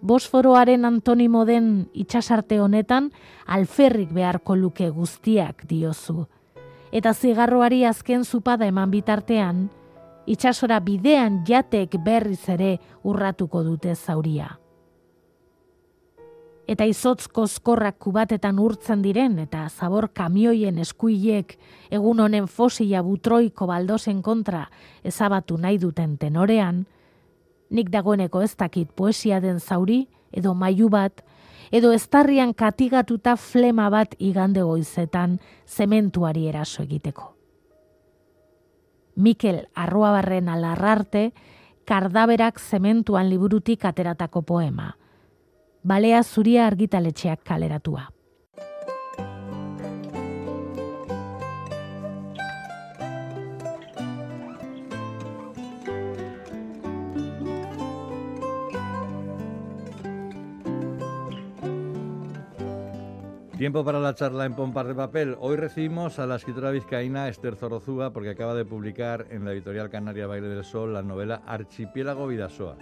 [0.00, 3.10] Bosforoaren antonimo den itxasarte honetan
[3.46, 6.28] alferrik beharko luke guztiak diozu.
[6.92, 9.68] Eta zigarroari azken zupada eman bitartean,
[10.26, 14.58] itxasora bidean jatek berriz ere urratuko dute zauria.
[16.68, 21.54] Eta izotz kozkorrak kubatetan urtzen diren eta zabor kamioien eskuilek
[21.90, 24.66] egun honen fosila butroiko baldosen kontra
[25.02, 26.84] ezabatu nahi duten tenorean,
[27.70, 31.24] nik dagoeneko ez dakit poesia den zauri, edo mailu bat,
[31.72, 37.34] edo eztarrian katigatuta flema bat igande goizetan zementuari eraso egiteko.
[39.16, 41.32] Mikel Arruabarren alarrarte,
[41.84, 44.92] kardaberak zementuan liburutik ateratako poema.
[45.82, 48.06] Balea zuria argitaletxeak kaleratua.
[63.58, 65.36] Tiempo para la charla en Pompas de Papel.
[65.40, 69.90] Hoy recibimos a la escritora vizcaína Esther Zorrozúa porque acaba de publicar en la editorial
[69.90, 72.76] canaria Baile del Sol la novela Archipiélago Vidasoa.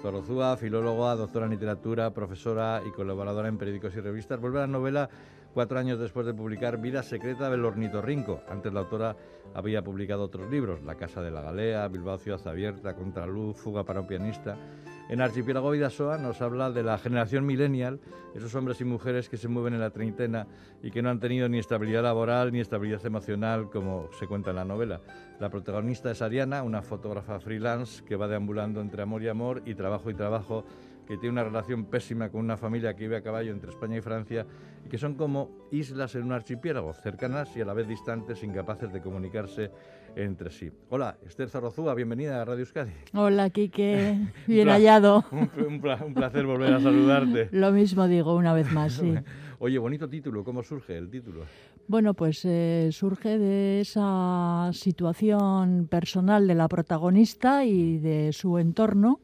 [0.00, 4.68] Zorrozúa, filóloga, doctora en literatura, profesora y colaboradora en periódicos y revistas, vuelve a la
[4.68, 5.10] novela
[5.52, 8.40] cuatro años después de publicar Vida secreta del ornitorrinco.
[8.48, 9.14] Antes la autora
[9.52, 14.00] había publicado otros libros, La casa de la galea, Bilbao ciudad abierta, Contraluz, Fuga para
[14.00, 14.56] un pianista.
[15.08, 18.00] En Archipiélago Vidasoa nos habla de la generación millennial,
[18.34, 20.46] esos hombres y mujeres que se mueven en la treintena
[20.82, 24.56] y que no han tenido ni estabilidad laboral ni estabilidad emocional, como se cuenta en
[24.56, 25.00] la novela.
[25.38, 29.74] La protagonista es Ariana, una fotógrafa freelance que va deambulando entre amor y amor y
[29.74, 30.64] trabajo y trabajo,
[31.06, 34.00] que tiene una relación pésima con una familia que vive a caballo entre España y
[34.00, 34.46] Francia
[34.84, 38.92] y que son como islas en un archipiélago, cercanas y a la vez distantes, incapaces
[38.92, 39.70] de comunicarse
[40.14, 40.70] entre sí.
[40.90, 42.92] Hola, Esther Zarrozúa, bienvenida a Radio Euskadi.
[43.14, 44.18] Hola, Quique.
[44.46, 45.24] Bien hallado.
[45.32, 47.48] Un, un pla- un placer volver a saludarte.
[47.52, 49.14] Lo mismo digo una vez más, sí.
[49.58, 51.42] Oye, bonito título, ¿cómo surge el título?
[51.88, 59.20] Bueno, pues eh, surge de esa situación personal de la protagonista y de su entorno,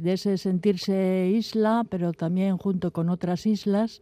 [0.00, 4.00] de ese sentirse isla, pero también junto con otras islas,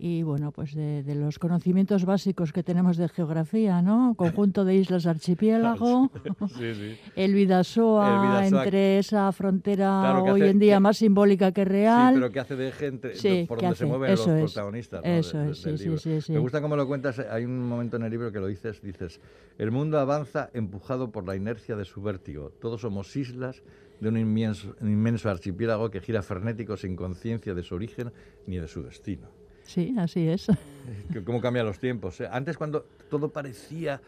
[0.00, 4.14] y bueno, pues de, de los conocimientos básicos que tenemos de geografía, ¿no?
[4.16, 6.08] Conjunto de islas archipiélago,
[6.56, 6.96] Sí, sí.
[7.16, 12.14] el Vidasoa, entre esa frontera Claro, hoy hace- en día que- más simbólica que real.
[12.14, 14.52] Sí, pero que hace de gente Sí, por donde hace, se mueven eso los es,
[14.52, 15.02] protagonistas.
[15.02, 15.10] ¿no?
[15.10, 16.32] eso de- es, sí, sí, sí.
[16.32, 17.18] Me gusta cómo lo cuentas.
[17.18, 19.20] Hay un momento en el libro que lo dices, dices,
[19.58, 22.52] el mundo avanza empujado por la inercia de su vértigo.
[22.60, 23.64] Todos somos islas
[24.00, 28.12] de un inmenso, un inmenso archipiélago que gira frenético sin conciencia de su origen
[28.46, 29.28] ni de su destino.
[29.64, 30.46] Sí, así es.
[31.26, 32.20] ¿Cómo cambian los tiempos?
[32.20, 32.28] eh?
[32.30, 34.00] Antes cuando todo parecía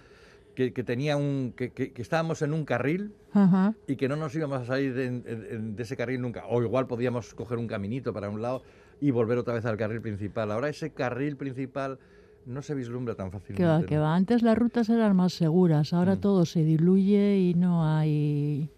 [0.55, 3.75] que, que tenía un, que- que- que estábamos en un carril, Ajá.
[3.87, 6.45] y que no nos íbamos a salir de, ese carril nunca.
[6.49, 8.63] O igual podíamos coger un caminito para un lado
[9.01, 10.51] y volver otra vez al carril principal.
[10.51, 11.99] Ahora ese carril principal
[12.47, 13.63] no se vislumbra tan fácilmente.
[13.63, 13.97] Que va, que.
[13.97, 16.21] Antes las rutas eran más seguras, ahora Mm.
[16.21, 18.69] todo se diluye y no hay,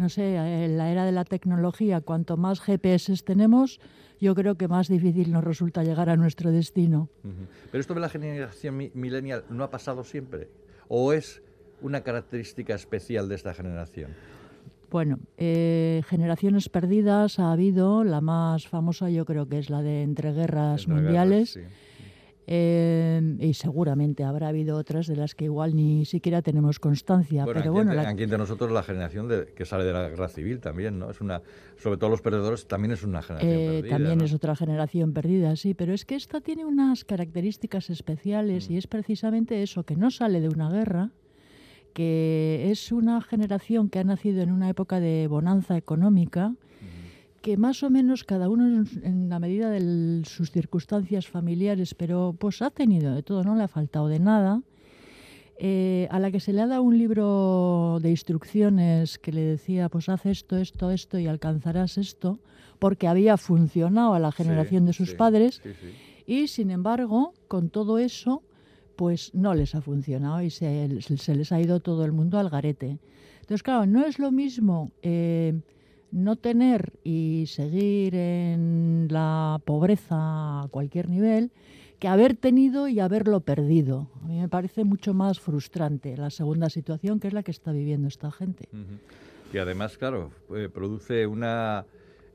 [0.00, 0.34] no sé,
[0.64, 3.78] en la era de la tecnología, cuanto más GPS tenemos,
[4.18, 7.10] yo creo que más difícil nos resulta llegar a nuestro destino.
[7.70, 10.48] Pero esto de la generación mi- millennial no ha pasado siempre.
[10.88, 11.42] ¿O es
[11.82, 14.10] una característica especial de esta generación?
[14.90, 20.02] Bueno, eh, generaciones perdidas ha habido, la más famosa yo creo que es la de
[20.02, 21.50] entreguerras Entre mundiales.
[21.50, 21.60] sí.
[22.52, 27.44] Eh, y seguramente habrá habido otras de las que igual ni siquiera tenemos constancia.
[27.44, 29.92] Bueno, pero aquí, bueno, entre, la- aquí entre nosotros la generación de- que sale de
[29.92, 31.10] la guerra civil también, ¿no?
[31.10, 31.42] Es una,
[31.76, 33.96] sobre todo los perdedores también es una generación Eh, perdida.
[33.96, 34.24] también ¿no?
[34.24, 38.72] es otra generación perdida, sí, pero es que esta tiene unas características especiales Mm.
[38.72, 41.10] y es precisamente eso, que no sale de una guerra,
[41.94, 46.54] que es una generación que ha nacido en una época de bonanza económica,
[47.42, 52.34] que más o menos cada uno en, en la medida de sus circunstancias familiares, pero
[52.38, 54.62] pues ha tenido de todo, no le ha faltado de nada.
[55.62, 59.88] eh, a la que se le ha dado un libro de instrucciones que le decía,
[59.90, 62.38] pues haz esto, esto, esto y alcanzarás esto,
[62.78, 65.70] porque había funcionado a la generación Sí, de sus sí, padres, sí,
[66.26, 68.42] y sin embargo, con todo eso,
[68.96, 72.48] pues no les ha funcionado y se, se les ha ido todo el mundo al
[72.48, 72.98] garete.
[73.40, 75.60] Entonces, claro, no es lo mismo eh,
[76.12, 81.50] no tener y seguir en la pobreza a cualquier nivel
[81.98, 84.08] que haber tenido y haberlo perdido.
[84.22, 87.72] A mí me parece mucho más frustrante la segunda situación, que es la que está
[87.72, 88.68] viviendo esta gente.
[89.52, 91.84] Y además, claro, eh, produce una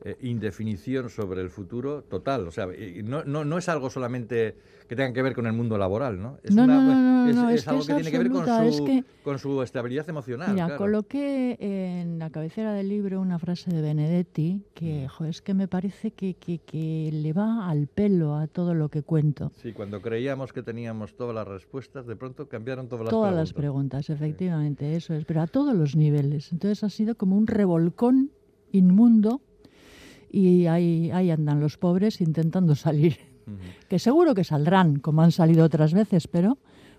[0.07, 2.47] eh, indefinición sobre el futuro total.
[2.47, 2.67] O sea,
[3.03, 4.55] no, no, no es algo solamente
[4.87, 6.37] que tenga que ver con el mundo laboral, ¿no?
[6.43, 8.17] Es, No, no, no, no, es, no, es es que algo es que tiene que
[8.19, 10.53] ver con su, que- con su estabilidad emocional.
[10.53, 10.77] Mira, claro.
[10.77, 14.61] coloqué en la cabecera del libro una frase de Benedetti Mm.
[14.75, 18.75] que jo, es que me parece que, que- que le va al pelo a todo
[18.75, 19.51] lo que cuento.
[19.55, 23.47] Sí, cuando creíamos que teníamos todas las respuestas, de pronto cambiaron todas las Todas preguntas.
[23.49, 26.51] las preguntas, efectivamente, eso es, pero a todos los niveles.
[26.51, 28.29] Entonces ha sido como un revolcón
[28.71, 29.41] inmundo
[30.35, 33.17] y ahí, ahí andan los pobres intentando salir.
[33.87, 36.57] Que seguro que saldrán, como han salido otras veces, pero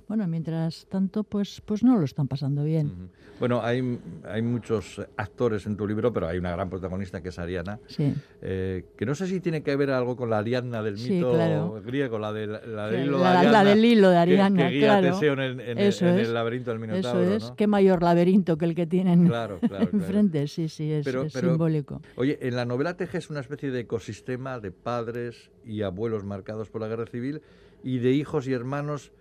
[0.08, 2.86] bueno, mientras tanto, pues, pues no lo están pasando bien.
[2.86, 3.08] Ujú.
[3.38, 7.38] Bueno, hay, hay muchos actores en tu libro, pero hay una gran protagonista que es
[7.38, 8.14] Ariana, Sí.
[8.40, 11.32] eh, que no sé si tiene que ver algo con la Ariadna del Sí, mito
[11.34, 11.82] claro.
[11.84, 13.64] griego, la, de, la del Sí, hilo la- de la Ariadna.
[13.64, 15.14] del hilo de que- Ariadna, que, guía a claro.
[15.14, 16.28] Teseo en el, en el- Eso en es.
[16.28, 17.22] el laberinto del Minotauro.
[17.22, 17.56] Eso es, ¿no?
[17.56, 19.90] qué mayor laberinto que el que tienen Claro, claro, claro.
[19.92, 22.00] enfrente, sí, sí, es, Pero- es pero- simbólico.
[22.14, 26.80] Oye, en la novela tejes una especie de ecosistema de padres y abuelos marcados por
[26.80, 27.42] la guerra civil
[27.84, 29.12] y de hijos y hermanos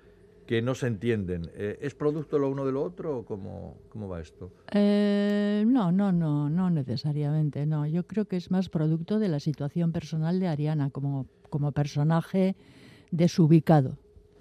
[0.45, 1.49] que no se entienden.
[1.55, 4.51] Eh, ¿Es producto lo uno de lo otro o cómo, cómo va esto?
[4.71, 7.85] Eh, no, no, no, no necesariamente, no.
[7.87, 12.55] Yo creo que es más producto de la situación personal de Ariana como, como personaje
[13.11, 13.97] desubicado.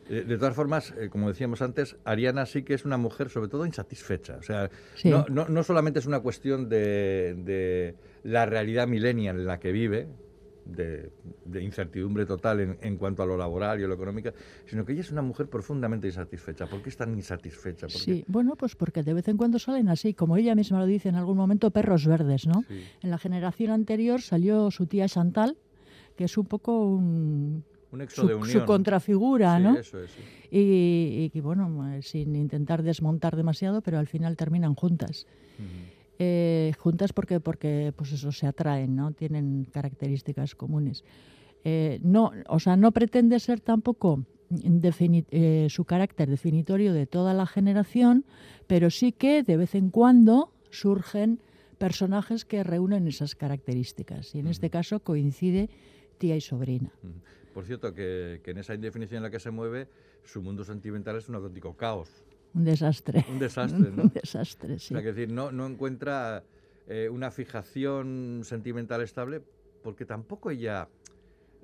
[0.08, 3.48] Eh, De todas formas, eh, como decíamos antes, Ariana sí que es una mujer sobre
[3.48, 4.36] todo insatisfecha.
[4.36, 5.08] O sea, Sí.
[5.08, 9.72] no, no- no solamente es una cuestión de, de la realidad millennial en la que
[9.72, 10.08] vive,
[10.64, 11.10] de,
[11.44, 14.30] de incertidumbre total en, en cuanto a lo laboral y a lo económico,
[14.66, 16.66] sino que ella es una mujer profundamente insatisfecha.
[16.66, 17.88] ¿Por qué es tan insatisfecha?
[17.88, 21.08] Sí, bueno, pues porque de vez en cuando salen así, como ella misma lo dice
[21.08, 22.64] en algún momento, perros verdes, ¿no?
[22.68, 22.82] Sí.
[23.02, 25.56] En la generación anterior salió su tía Chantal,
[26.16, 27.64] que es un poco un,
[28.08, 28.66] su, de su unión.
[28.66, 29.76] contrafigura, Sí, ¿no?
[29.78, 30.20] eso es, sí.
[30.50, 35.26] Y, y que, bueno, sin intentar desmontar demasiado, pero al final terminan juntas.
[36.18, 39.12] Eh, juntas porque, porque pues eso, se atraen, ¿no?
[39.12, 41.04] Tienen características comunes.
[41.64, 47.46] Eh, no, o sea, no pretende ser tampoco eh, su carácter definitorio de toda la
[47.46, 48.24] generación,
[48.66, 51.40] pero sí que de vez en cuando surgen
[51.78, 54.34] personajes que reúnen esas características.
[54.34, 55.68] Y en este caso coincide
[56.18, 56.92] tía y sobrina.
[57.52, 59.88] Por cierto, que, que en esa indefinición en la que se mueve,
[60.22, 62.08] su mundo sentimental es un auténtico caos.
[62.54, 63.24] Un desastre.
[63.30, 64.04] Un desastre, ¿no?
[64.04, 64.94] Un desastre, sí.
[64.94, 66.42] O sea, que decir, no, no encuentra
[66.86, 69.42] eh, una fijación sentimental estable
[69.82, 70.88] porque tampoco ella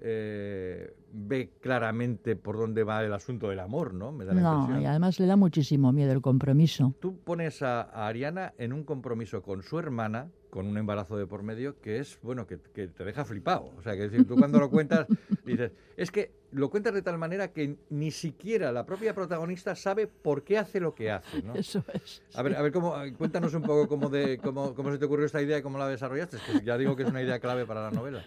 [0.03, 4.12] eh, ve claramente por dónde va el asunto del amor, ¿no?
[4.12, 4.83] Me da la No, impresión.
[4.83, 6.94] y además le da muchísimo miedo el compromiso.
[7.00, 11.27] Tú pones a, a Ariana en un compromiso con su hermana, con un embarazo de
[11.27, 13.70] por medio, que es, bueno, que, que te deja flipado.
[13.79, 15.07] O sea, que decir, tú cuando lo cuentas,
[15.45, 20.09] dices, es que lo cuentas de tal manera que ni siquiera la propia protagonista sabe
[20.09, 21.55] por qué hace lo que hace, ¿no?
[21.55, 22.20] Eso es.
[22.35, 25.27] A ver, a ver cómo, cuéntanos un poco cómo, de, cómo, cómo se te ocurrió
[25.27, 26.39] esta idea y cómo la desarrollaste.
[26.39, 28.22] Es que ya digo que es una idea clave para la novela.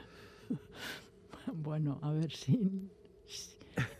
[1.54, 2.88] Bueno, a ver si...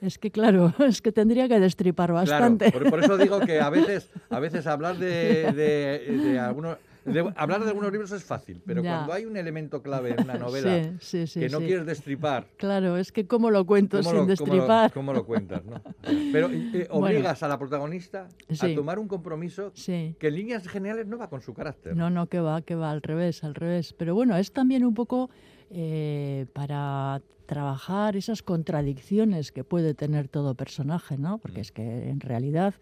[0.02, 2.72] Es que claro, es que tendría que destripar Claro, bastante.
[2.72, 6.78] por, por eso digo que a veces, a veces hablar de, de- de algunos...
[7.06, 8.96] de- hablar de algunos libros es fácil, pero Ya.
[8.96, 12.48] cuando hay un elemento clave en una novela Sí, sí, sí, que no quieres destripar,
[12.58, 14.94] Claro, es que cómo lo cuento ¿cómo sin lo, cómo lo- destripar.
[14.94, 15.64] cómo lo cuentas?
[15.66, 15.82] ¿no?
[16.32, 17.06] Pero eh, Bueno.
[17.08, 18.28] obligas a la protagonista
[18.60, 21.96] a tomar un compromiso que en líneas generales no va con su carácter.
[21.96, 23.94] No, no, que va, que va, al revés, al revés.
[23.94, 25.30] Pero bueno, es también un poco
[25.70, 31.38] eh, para trabajar esas contradicciones que puede tener todo personaje, ¿no?
[31.40, 32.74] Porque es que en realidad,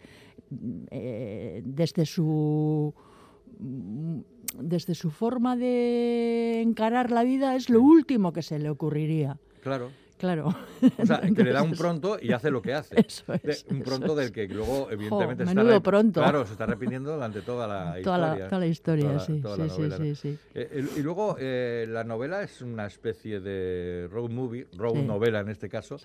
[0.50, 3.11] mm, eh, desde su mm,
[3.58, 9.38] desde su forma de encarar la vida es lo último que se le ocurriría.
[9.62, 9.90] Claro.
[10.18, 10.54] Claro.
[10.98, 12.94] O sea, que le da un pronto y hace lo que hace.
[13.00, 16.20] Eso es, un eso pronto del que luego, evidentemente, está menudo re- pronto.
[16.20, 18.48] Claro, se está repitiendo durante toda la Toda la, historia.
[18.48, 20.04] toda la historia, Toda la- sí, toda sí, la sí, novela, ¿no?
[20.04, 20.38] sí, sí.
[20.54, 25.40] Eh, el- y luego eh, la novela es una especie de road movie, road novela
[25.40, 25.96] en este caso,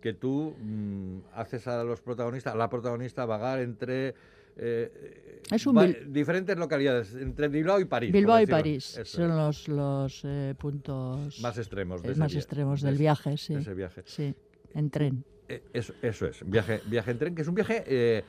[0.00, 4.14] que tú mm, haces a los protagonistas, a la protagonista vagar entre
[4.56, 8.12] eh, Es un diferentes localidades, entre Bilbao y París.
[8.12, 8.46] Bilbao y.
[8.46, 9.36] París Eso son es.
[9.36, 13.54] los, los eh, puntos más extremos de eh, más extremos de del ese- viaje, sí.
[13.54, 14.02] de ese viaje.
[14.06, 14.34] Sí,
[14.74, 15.24] en tren.
[15.48, 18.24] Eh, Eso, eso es, viaje, viaje en tren, que es un viaje, eh,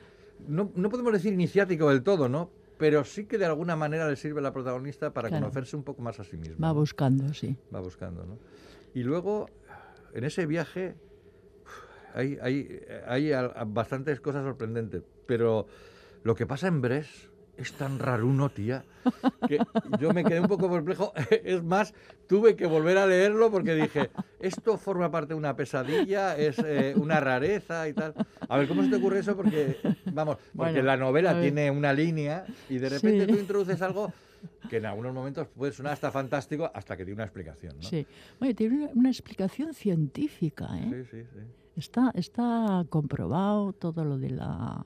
[0.46, 2.50] no, no podemos decir iniciático del todo, ¿no?
[2.78, 5.46] Pero sí que de alguna manera le sirve a la protagonista para Claro.
[5.46, 6.68] conocerse un poco más a sí misma.
[6.68, 7.56] Va buscando, sí.
[7.74, 8.38] Va buscando, ¿no?
[8.94, 9.48] Y luego,
[10.14, 10.94] en ese viaje,
[12.14, 13.32] hay, hay, hay
[13.66, 15.66] bastantes cosas sorprendentes, pero
[16.22, 18.84] lo que pasa en Bres es tan raruno, tía,
[19.48, 19.58] que
[19.98, 21.12] yo me quedé un poco perplejo.
[21.44, 21.92] Es más,
[22.28, 26.94] tuve que volver a leerlo porque dije, esto forma parte de una pesadilla, es eh,
[26.96, 28.14] una rareza y tal.
[28.48, 29.34] A ver, ¿cómo se te ocurre eso?
[29.34, 29.76] Porque,
[30.12, 33.32] vamos, porque Bueno, la novela tiene una línea y de repente Sí.
[33.32, 34.12] tú introduces algo
[34.70, 37.82] que en algunos momentos puede sonar hasta fantástico hasta que tiene una explicación, ¿no?
[37.82, 38.06] Sí.
[38.40, 41.06] Oye, tiene una, una explicación científica, ¿eh?
[41.10, 41.40] sí, sí, sí.
[41.74, 44.84] Está, está comprobado todo lo de la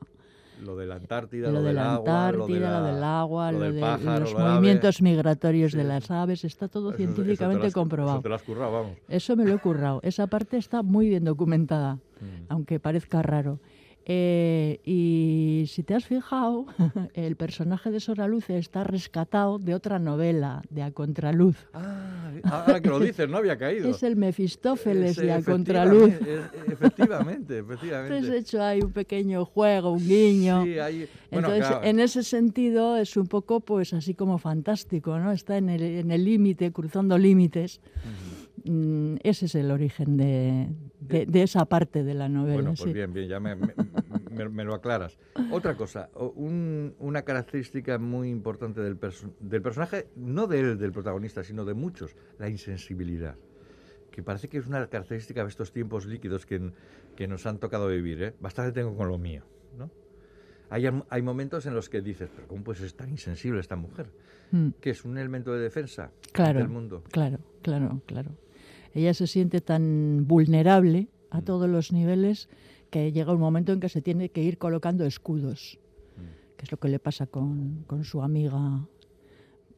[0.62, 3.52] Lo de la Antártida, lo, lo, de la Antártida, lo, lo, de la- del agua,
[3.52, 4.50] lo lo, de los lo ave.
[4.54, 8.16] movimientos migratorios de las aves, está todo Eso- eso te lo científicamente has- comprobado.
[8.18, 8.92] Eso te lo has currado, vamos.
[9.08, 10.00] Eso me lo he currado.
[10.02, 12.44] Esa parte está muy bien documentada, Mm.
[12.48, 13.58] aunque parezca raro.
[14.04, 16.66] Eh, y si te has fijado,
[17.14, 21.56] el personaje de Sora Luce está rescatado de otra novela, de A Contraluz.
[21.72, 23.88] Ah, ahora que lo dices, no había caído.
[23.90, 26.12] Es el Mefistófeles de A Contraluz.
[26.66, 28.16] efectivamente, Efectivamente.
[28.16, 30.64] Entonces he hecho ahí un pequeño juego, un guiño.
[30.64, 35.18] Sí, hay- bueno, Entonces, claro, en ese sentido es un poco, pues, así como fantástico,
[35.18, 35.32] ¿no?
[35.32, 37.80] Está en el en el límite, cruzando límites.
[38.64, 40.68] Mm, ese es el origen de,
[41.00, 42.54] de- de esa parte de la novela.
[42.54, 42.92] Bueno, pues sí.
[42.92, 43.74] bien, bien, ya me, me-
[44.30, 45.18] me- me lo aclaras.
[45.50, 50.92] Otra cosa, un- una característica muy importante del, perso- del personaje, no de él, del
[50.92, 53.34] protagonista, sino de muchos, la insensibilidad.
[54.10, 56.70] Que parece que es una característica de estos tiempos líquidos que,
[57.16, 58.22] que nos han tocado vivir.
[58.22, 58.34] ¿eh?
[58.40, 59.42] Bastante tengo con lo mío.
[59.76, 59.90] ¿no?
[60.70, 64.10] Hay, hay momentos en los que dices, pero ¿cómo puede ser tan insensible esta mujer?
[64.52, 66.58] Mm, Que es un elemento de defensa Claro.
[66.60, 67.02] del mundo.
[67.10, 68.30] claro, claro, claro.
[68.94, 71.44] Ella se siente tan vulnerable a Mm.
[71.44, 72.48] todos los niveles
[72.90, 75.78] que llega un momento en que se tiene que ir colocando escudos,
[76.16, 76.56] Mm.
[76.58, 78.86] que es lo que le pasa con, con su amiga,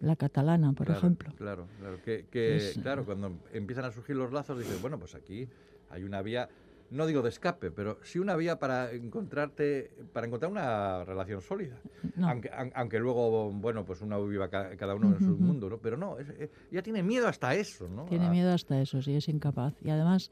[0.01, 1.33] la catalana, por Claro, ejemplo.
[1.37, 2.03] Claro, claro.
[2.05, 5.49] Que, que, Es- claro, cuando empiezan a surgir los lazos, dices, bueno, pues aquí
[5.91, 6.49] hay una vía,
[6.95, 11.81] no digo de escape, pero sí una vía para encontrarte, para encontrar una relación sólida.
[12.17, 12.29] No.
[12.29, 15.79] Aunque, aun- aunque luego, bueno, pues uno viva ca- cada uno en su mundo, ¿no?
[15.79, 18.05] Pero no, es- eh, ella tiene miedo hasta eso, ¿no?
[18.05, 19.75] Tiene A- miedo hasta eso, sí, es incapaz.
[19.83, 20.31] Y además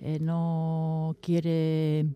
[0.00, 2.06] eh, no quiere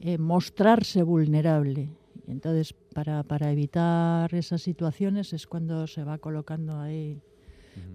[0.00, 1.90] eh, mostrarse vulnerable.
[2.26, 7.20] Y entonces, para, para evitar esas situaciones es cuando se va colocando ahí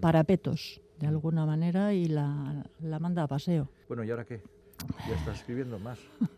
[0.00, 3.70] parapetos, de alguna manera, y la, la manda a paseo.
[3.88, 4.40] Bueno, ¿y ahora qué?
[5.06, 6.00] Ya está escribiendo más.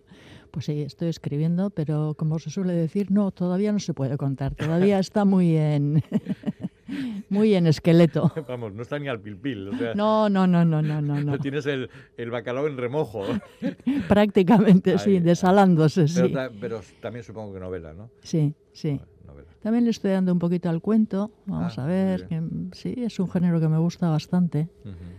[0.51, 4.55] Pues sí, estoy escribiendo, pero como se suele decir, no, todavía no se puede contar.
[4.55, 6.03] Todavía está muy en,
[7.29, 8.33] muy en esqueleto.
[8.49, 11.39] Vamos, no está ni al pilpil, o sea, No, no, no, no, no, no, no.
[11.39, 13.27] tienes el, el bacalao en remojo.
[14.09, 16.33] Prácticamente, sí, desalándose, Pero, sí.
[16.33, 18.11] ta- pero también supongo que novela, ¿no?
[18.23, 19.01] Sí, sí.
[19.27, 19.49] Novela.
[19.61, 21.31] También le estoy dando un poquito al cuento.
[21.47, 22.27] Vamos Ah, a ver.
[22.27, 22.43] que,
[22.73, 24.69] sí, es un género que me gusta bastante.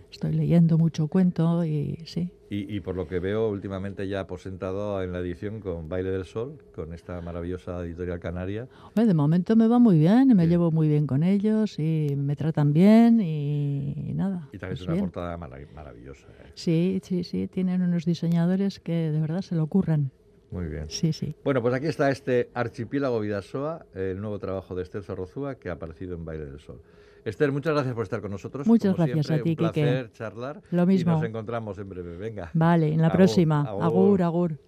[0.10, 2.32] Estoy leyendo mucho cuento y sí.
[2.52, 6.26] Y, y por lo que veo, últimamente ya aposentado en la edición con Baile del
[6.26, 8.68] Sol, con esta maravillosa editorial canaria.
[8.88, 10.50] Hombre, de momento me va muy bien, me Sí.
[10.50, 14.50] llevo muy bien con ellos y me tratan bien y, nada.
[14.52, 15.06] Y también es pues una bien.
[15.06, 16.26] portada marav- maravillosa.
[16.44, 16.50] ¿eh?
[16.56, 20.10] Sí, sí, sí, tienen unos diseñadores que de verdad se lo ocurran.
[20.50, 20.86] Muy bien.
[20.90, 21.36] Sí, sí.
[21.44, 25.74] Bueno, pues aquí está este Archipiélago Vidasoa, el nuevo trabajo de Esther Zorrozúa, que ha
[25.74, 26.82] aparecido en Baile del Sol.
[27.26, 28.66] Esther, muchas gracias por estar con nosotros.
[28.68, 29.82] Muchas Como gracias siempre, a ti, un Quique.
[29.84, 30.62] placer charlar.
[30.72, 31.12] Lo Y mismo.
[31.14, 32.18] nos encontramos en breve.
[32.18, 32.50] Venga.
[32.54, 33.62] Vale, en la Agur, próxima.
[33.62, 33.84] agur.
[33.84, 34.22] agur.
[34.24, 34.60] agur.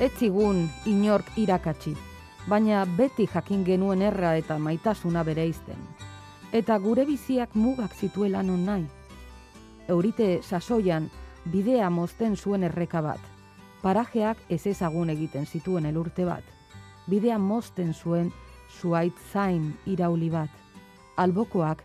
[0.00, 1.94] Ez zigun inork irakatsi,
[2.50, 5.78] baina beti jakin genuen erra eta maitasuna bereizten.
[6.52, 8.86] Eta gure biziak mugak zituela non nahi.
[9.88, 11.08] Eurite sasoian
[11.52, 13.20] bidea mozten zuen erreka bat.
[13.84, 16.44] Parajeak ez ezagun egiten zituen elurte bat.
[17.04, 18.30] Bidea mozten zuen
[18.80, 20.48] zuait zain irauli bat.
[21.20, 21.82] Albokoak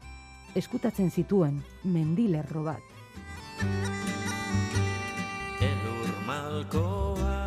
[0.56, 2.80] eskutatzen zituen mendilerro bat.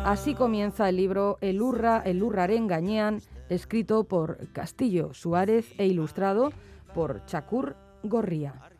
[0.05, 6.51] Así comienza el libro Elurra, Elurraren Gañean, escrito por Castillo Suárez e ilustrado
[6.93, 8.72] por Chacur Gorría.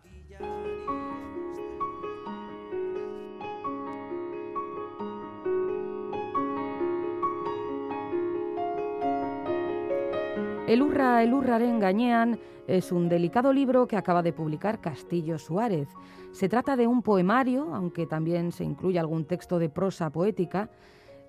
[10.73, 15.87] Elurra, Elurraren Gañean es un delicado libro que acaba de publicar Castillo Suárez.
[16.31, 20.71] Se trata de un poemario, aunque también se incluye algún texto de prosa poética,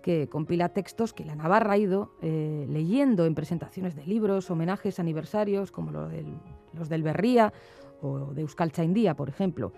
[0.03, 4.99] que compila textos que la Navarra ha ido eh, leyendo en presentaciones de libros, homenajes,
[4.99, 6.39] aniversarios, como lo del-
[6.73, 7.53] los del Berría
[8.01, 9.73] o de Euskal Chaindía, por ejemplo.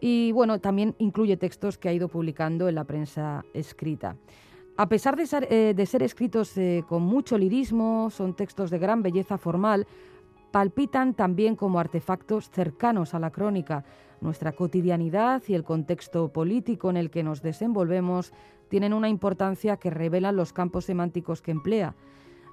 [0.00, 4.16] Y bueno, también incluye textos que ha ido publicando en la prensa escrita.
[4.76, 9.36] A pesar de ser, eh, escritos eh, con mucho lirismo, son textos de gran belleza
[9.36, 9.86] formal,
[10.50, 13.84] palpitan también como artefactos cercanos a la crónica.
[14.20, 18.32] Nuestra cotidianidad y el contexto político en el que nos desenvolvemos
[18.68, 21.94] tienen una importancia que revelan los campos semánticos que emplea.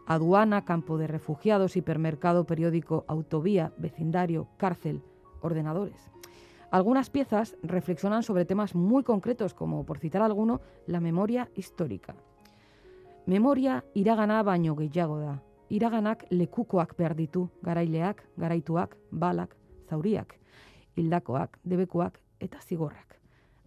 [0.05, 5.01] Aduana, campo de refugiados, hipermercado, periódico, autovía, vecindario, cárcel,
[5.41, 6.09] ordenadores.
[6.69, 12.15] Algunas piezas reflexionan sobre temas muy concretos, como, por citar alguno, la memoria histórica.
[13.25, 15.41] Memoria iragana baino gehiago da.
[15.69, 19.55] Iraganak lekukoak behar ditu, garaileak, garaituak, balak,
[19.89, 20.35] zauriak,
[20.95, 23.17] hildakoak, debekuak eta zigorrak.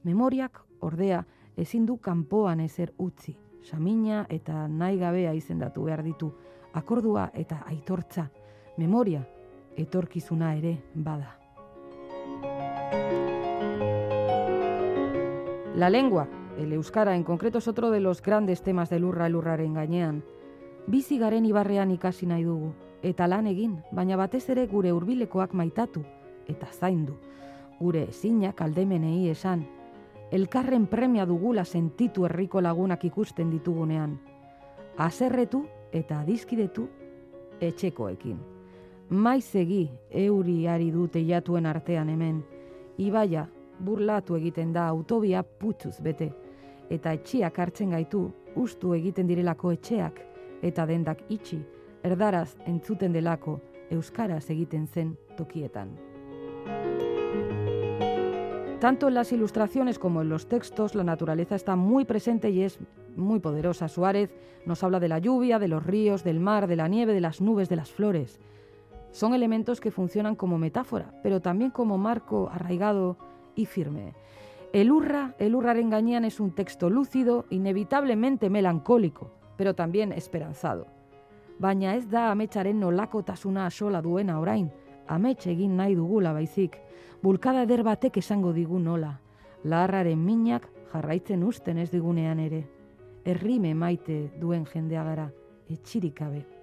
[0.04, 1.24] Memoriak, ordea,
[1.56, 3.36] ezin du kanpoan ezer utzi.
[3.62, 6.32] Samina eta nahi gabea izendatu behar ditu.
[6.72, 8.30] Akordua eta aitortza.
[8.78, 9.26] Memoria,
[9.76, 11.39] etorkizuna ere bada.
[15.80, 16.28] La lengua,
[16.58, 20.22] el euskara en concreto, es otro de los grandes temas del urra elurraren gainean.
[20.86, 26.02] Bizi garen ibarrean ikasi nahi dugu, eta lan egin, baina batez ere gure hurbilekoak maitatu
[26.52, 27.14] eta zaindu.
[27.78, 29.62] Gure ezinak aldemenei esan,
[30.30, 34.18] elkarren premia dugula sentitu herriko lagunak ikusten ditugunean.
[34.98, 35.62] Aserretu
[35.92, 36.90] eta adizkidetu
[37.58, 38.36] etxekoekin.
[39.08, 42.44] Maiz egi euri ari du teilatuen artean hemen.
[42.98, 43.48] Ibaia
[43.80, 46.32] burlatu egiten da autobia putzuz bete.
[46.90, 50.20] Eta etxiak hartzen gaitu ustu egiten direlako etxeak
[50.62, 51.60] eta dendak itxi,
[52.02, 53.60] erdaraz entzuten delako
[53.90, 55.96] euskaraz egiten zen tokietan.
[58.80, 62.78] Tanto en las ilustraciones como en los textos, la naturaleza está muy presente y es
[63.14, 63.88] muy poderosa.
[63.88, 64.30] Suárez
[64.64, 67.42] nos habla de la lluvia, de los ríos, del mar, de la nieve, de las
[67.42, 68.40] nubes, de las flores.
[69.10, 73.18] Son elementos que funcionan como metáfora, pero también como marco arraigado
[73.66, 74.14] firme.
[74.72, 80.86] El Urra, el Urraren Gañán es un texto lúcido, inevitablemente melancólico, pero también esperanzado.
[81.58, 84.70] Baina ez da ametsaren nolakotasuna sola duena orain,
[85.08, 86.78] amets egin nahi dugula baizik,
[87.20, 89.18] bulkada eder batek esango digu nola,
[89.64, 92.64] laharraren minak jarraitzen usten ez digunean ere.
[93.24, 95.30] Errime maite duen jendea gara,
[95.68, 96.59] etxirik gabe.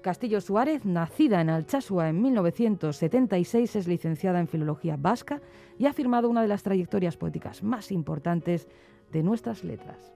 [0.00, 5.40] Castillo Suárez, nacida en Alchazua en 1976, es licenciada en Filología Vasca
[5.78, 8.68] y ha firmado una de las trayectorias poéticas más importantes
[9.10, 10.12] de nuestras letras.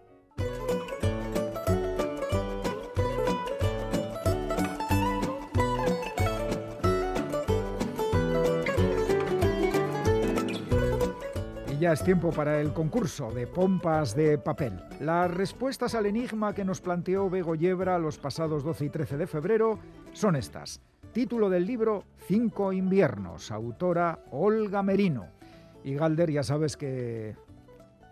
[11.82, 14.80] Ya es tiempo para el concurso de pompas de papel.
[15.00, 19.26] Las respuestas al enigma que nos planteó Bego Yebra los pasados 12 y 13 de
[19.26, 19.80] febrero
[20.12, 20.80] son estas.
[21.12, 25.26] Título del libro Cinco inviernos, autora Olga Merino.
[25.82, 27.34] Y Galder, ya sabes que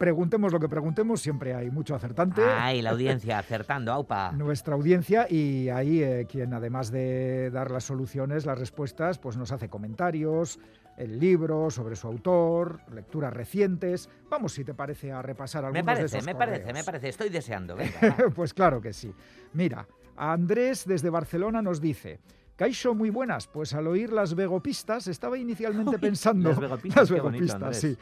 [0.00, 2.42] preguntemos lo que preguntemos, siempre hay mucho acertante.
[2.42, 4.32] Ay, la audiencia acertando, aupa.
[4.36, 9.52] Nuestra audiencia y ahí eh, quien además de dar las soluciones, las respuestas, pues nos
[9.52, 10.58] hace comentarios,
[10.96, 14.08] el libro sobre su autor, lecturas recientes.
[14.28, 17.08] Vamos, si te parece, a repasar algunos Me de parece, esos me parece, me parece.
[17.08, 17.76] Estoy deseando.
[17.76, 19.12] Venga, pues claro que sí.
[19.52, 19.86] Mira,
[20.16, 22.20] Andrés desde Barcelona nos dice.
[22.56, 23.46] Caixo, muy buenas.
[23.46, 26.50] Pues al oír las vegopistas estaba inicialmente pensando.
[26.50, 27.96] las vegopistas, Las qué bonito, vegopistas, sí.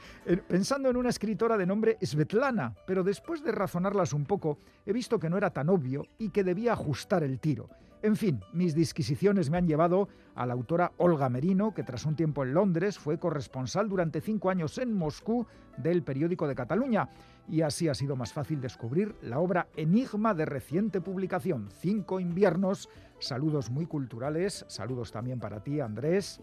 [0.49, 5.21] Pensando en una escritora de nombre Svetlana, pero después de razonarlas un poco, he visto
[5.21, 7.69] que no era tan obvio y que debía ajustar el tiro.
[8.01, 12.15] En fin, mis disquisiciones me han llevado a la autora Olga Merino, que tras un
[12.15, 15.47] tiempo en Londres fue corresponsal durante cinco años en Moscú
[15.77, 17.09] del periódico de Cataluña.
[17.49, 22.89] Y así ha sido más fácil descubrir la obra Enigma de reciente publicación, Cinco inviernos.
[23.19, 26.41] Saludos muy culturales, saludos también para ti, Andrés.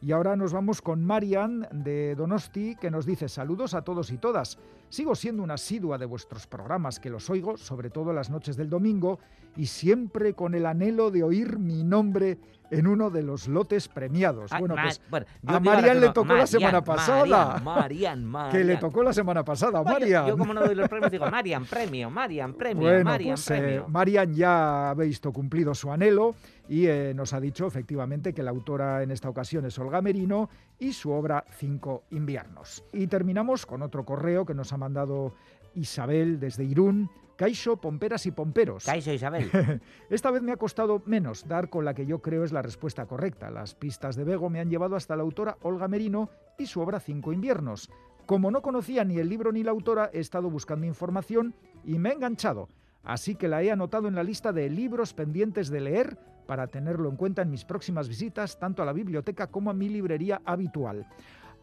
[0.00, 4.18] Y ahora nos vamos con Marian de Donosti, que nos dice saludos a todos y
[4.18, 4.58] todas.
[4.92, 8.68] Sigo siendo una asidua de vuestros programas, que los oigo, sobre todo las noches del
[8.68, 9.20] domingo,
[9.56, 12.36] y siempre con el anhelo de oír mi nombre
[12.70, 14.52] en uno de los lotes premiados.
[14.52, 17.58] Ah, bueno, pues bueno, a Marian le tocó la semana pasada.
[17.58, 18.52] Marian, Marian, Marian.
[18.52, 20.26] que le tocó la semana pasada, Marian.
[20.26, 23.58] Yo como no doy los premios digo, Marian, premio, Marian, premio, Bueno, Marian, pues eh,
[23.58, 23.88] premio.
[23.88, 26.34] Marian ya ha visto cumplido su anhelo
[26.68, 30.48] y eh, nos ha dicho efectivamente que la autora en esta ocasión es Olga Merino
[30.82, 32.84] y su obra Cinco inviernos.
[32.92, 35.32] Y terminamos con otro correo que nos ha mandado
[35.74, 37.08] Isabel desde Irún.
[37.36, 38.84] Caixo, pomperas y pomperos.
[38.84, 39.48] Caixo Isabel.
[40.10, 43.06] Esta vez me ha costado menos dar con la que yo creo es la respuesta
[43.06, 43.48] correcta.
[43.48, 46.98] Las pistas de Bego me han llevado hasta la autora Olga Merino y su obra
[46.98, 47.88] Cinco inviernos.
[48.26, 51.54] Como no conocía ni el libro ni la autora, he estado buscando información
[51.84, 52.68] y me he enganchado.
[53.04, 56.18] Así que la he anotado en la lista de libros pendientes de leer
[56.52, 59.88] para tenerlo en cuenta en mis próximas visitas tanto a la biblioteca como a mi
[59.88, 61.06] librería habitual.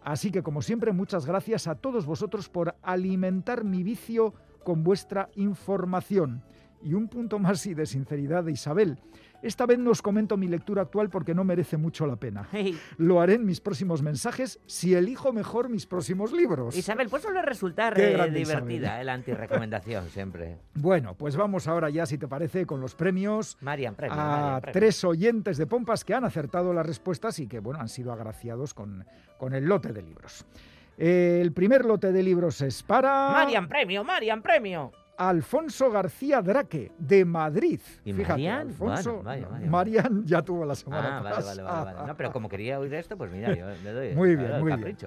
[0.02, 4.34] Así que como siempre, muchas gracias a todos vosotros por alimentar mi vicio
[4.64, 6.42] con vuestra información.
[6.82, 8.98] Y un punto más y de sinceridad de Isabel.
[9.42, 12.48] Esta vez no os comento mi lectura actual porque no merece mucho la pena.
[12.52, 16.76] Hey, Lo haré en mis próximos mensajes si elijo mejor mis próximos libros.
[16.76, 20.58] Isabel, pues suele resultar eh, divertida eh, la antirrecomendación siempre.
[20.74, 24.62] Bueno, pues vamos ahora ya, si te parece, con los premios Marian, premio, a Marian,
[24.62, 24.74] premio.
[24.74, 28.74] tres oyentes de Pompas que han acertado las respuestas y que, bueno, han sido agraciados
[28.74, 29.06] con,
[29.38, 30.46] con el lote de libros.
[30.98, 34.92] El primer lote de libros es para Marian, premio, Marian, premio.
[35.20, 37.82] Alfonso García Draque, de Madrid.
[38.06, 38.68] ¿Y Fíjate, Marian?
[38.70, 39.12] Alfonso.
[39.16, 42.08] Bueno, vaya, no, vaya, Marian ya tuvo la semana Ah, vale, vale, vale, vale.
[42.08, 44.74] No, pero como quería oír esto, pues mira, yo le doy Muy bien, doy muy
[44.82, 44.98] bien.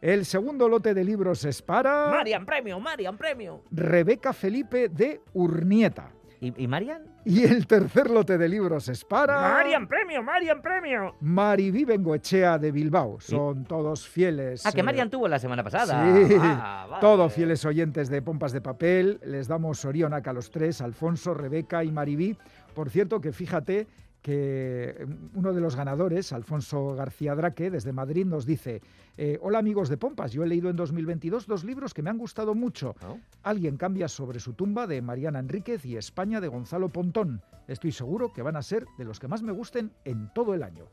[0.00, 3.62] El segundo lote de libros es para Marian, premio, Marian, premio.
[3.70, 6.10] Rebeca Felipe de Urnieta.
[6.42, 7.02] ¿Y, y Marian?
[7.24, 11.14] Y el tercer lote de libros es para Marian, premio, Marian, premio.
[11.20, 13.20] Mariví Bengoechea de Bilbao.
[13.20, 14.64] Son todos fieles.
[14.64, 16.02] Ah, que eh, Marian tuvo la semana pasada.
[16.26, 17.00] Sí, Ah, vale.
[17.02, 19.20] todos fieles oyentes de Pompas de Papel.
[19.22, 22.36] Les damos Orionac a los tres, Alfonso, Rebeca y Mariví.
[22.74, 23.86] Por cierto, que fíjate
[24.22, 28.82] que uno de los ganadores, Alfonso García Draque, desde Madrid, nos dice,
[29.16, 32.18] eh, hola amigos de Pompas, yo he leído en 2022 dos libros que me han
[32.18, 32.94] gustado mucho.
[33.00, 33.20] ¿No?
[33.42, 37.42] Alguien cambia sobre su tumba de Mariana Enríquez y España de Gonzalo Pontón.
[37.68, 40.62] Estoy seguro que van a ser de los que más me gusten en todo el
[40.62, 40.86] año.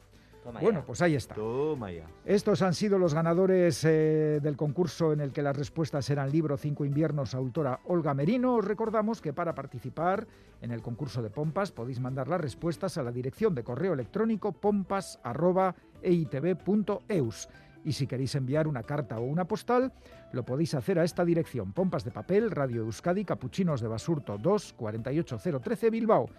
[0.48, 0.86] Toma Bueno, ya.
[0.86, 1.36] pues ahí está.
[1.36, 2.06] Toma ya.
[2.24, 6.56] Estos han sido los ganadores eh, del concurso en el que las respuestas eran libro
[6.56, 8.56] Cinco inviernos, autora Olga Merino.
[8.56, 10.26] Os recordamos que para participar
[10.62, 14.54] en el concurso de Pompas podéis mandar las respuestas a la dirección de correo electrónico
[14.54, 17.50] pompas.eitv.eus.
[17.84, 19.91] Y si queréis enviar una carta o una postal,
[20.32, 24.76] lo podéis hacer a esta dirección: Pompas de Papel, Radio Euskadi, Capuchinos de Basurto 2,
[24.78, 26.30] 48013 Bilbao.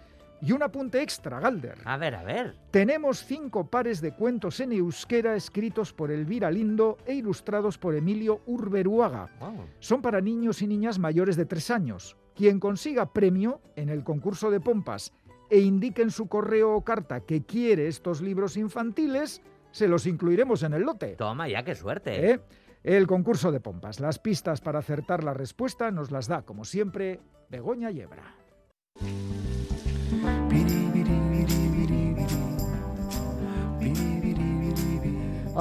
[0.41, 1.79] Y un apunte extra, Galder.
[1.83, 2.55] A ver, a ver.
[2.71, 8.41] Tenemos cinco pares de cuentos en euskera escritos por Elvira Lindo e ilustrados por Emilio
[8.45, 9.29] Urberuaga.
[9.39, 9.65] Wow.
[9.79, 12.15] Son para niños y niñas mayores de tres años.
[12.35, 15.11] Quien consiga premio en el concurso de pompas
[15.49, 20.63] e indique en su correo o carta que quiere estos libros infantiles, se los incluiremos
[20.63, 21.15] en el lote.
[21.15, 22.31] Toma ya, qué suerte.
[22.31, 22.39] ¿Eh?
[22.83, 23.99] El concurso de pompas.
[23.99, 27.19] Las pistas para acertar la respuesta nos las da, como siempre,
[27.49, 28.35] Begoña Yebra.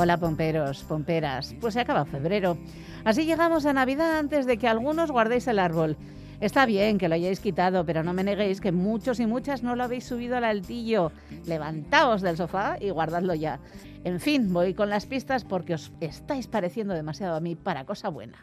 [0.01, 1.57] Hola pomperos, pomperas.
[1.61, 2.57] Pues se acaba febrero.
[3.05, 5.97] Así llegamos a Navidad antes de que algunos guardéis el árbol.
[6.41, 9.75] Está bien que lo hayáis quitado, pero no me neguéis que muchos y muchas no
[9.75, 11.11] lo habéis subido al altillo.
[11.47, 13.59] Levantaos del sofá y guardadlo ya.
[14.05, 18.09] En fin, voy con las pistas porque os estáis pareciendo demasiado a mí para cosa
[18.09, 18.39] buena.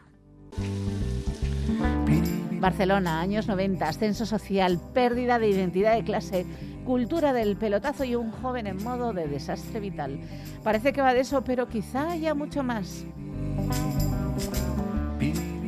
[2.60, 6.44] Barcelona, años 90, ascenso social, pérdida de identidad de clase,
[6.86, 10.20] cultura del pelotazo y un joven en modo de desastre vital.
[10.62, 13.04] Parece que va de eso, pero quizá haya mucho más.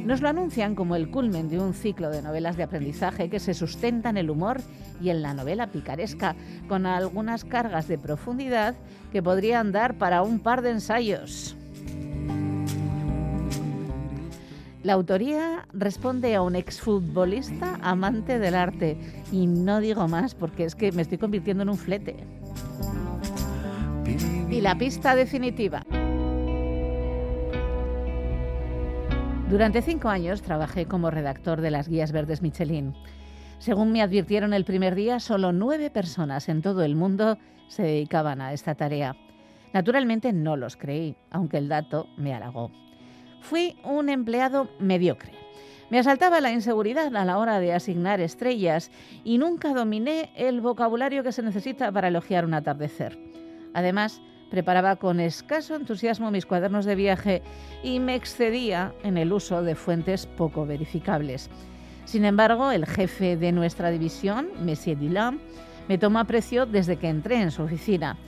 [0.07, 3.53] Nos lo anuncian como el culmen de un ciclo de novelas de aprendizaje que se
[3.53, 4.63] sustenta en el humor
[5.03, 6.35] y en la novela picaresca,
[6.67, 8.75] con algunas cargas de profundidad
[9.13, 11.58] que podrían dar para un par de ensayos.
[14.89, 18.97] La autoría responde a un exfutbolista amante del arte.
[19.31, 22.17] Y no digo más porque es que me estoy convirtiendo en un flete.
[24.49, 25.85] Y la pista definitiva.
[29.51, 32.95] Durante cinco años trabajé como redactor de las guías verdes Michelin.
[33.59, 37.37] Según me advirtieron el primer día, solo nueve personas en todo el mundo
[37.69, 39.15] se dedicaban a esta tarea.
[39.75, 42.71] Naturalmente no los creí, aunque el dato me halagó.
[43.41, 45.33] Fui un empleado mediocre.
[45.91, 48.91] Me asaltaba la inseguridad a la hora de asignar estrellas
[49.25, 53.19] y nunca dominé el vocabulario que se necesita para elogiar un atardecer.
[53.73, 54.21] Además,
[54.51, 57.43] preparaba con escaso entusiasmo mis cuadernos de viaje
[57.83, 61.49] y me excedía en el uso de fuentes poco verificables.
[62.05, 65.41] Sin embargo, el jefe de nuestra división, Monsieur Dillon,
[65.89, 68.19] me tomó aprecio desde que entré en su oficina.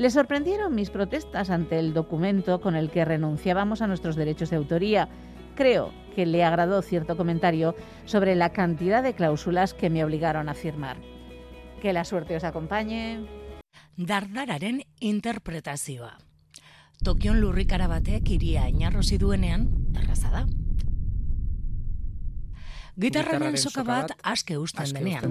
[0.00, 4.56] Le sorprendieron mis protestas ante el documento con el que renunciábamos a nuestros derechos de
[4.56, 5.10] autoría.
[5.54, 7.76] Creo que le agradó cierto comentario
[8.06, 10.96] sobre la cantidad de cláusulas que me obligaron a firmar.
[11.82, 13.28] Que la suerte os acompañe.
[13.98, 16.16] dardararen interpretazioa.
[17.04, 20.46] Tokion lurrikara batek iria inarrosi duenean, erraza da.
[22.96, 25.28] Gitarraren soka bat aske usten denean.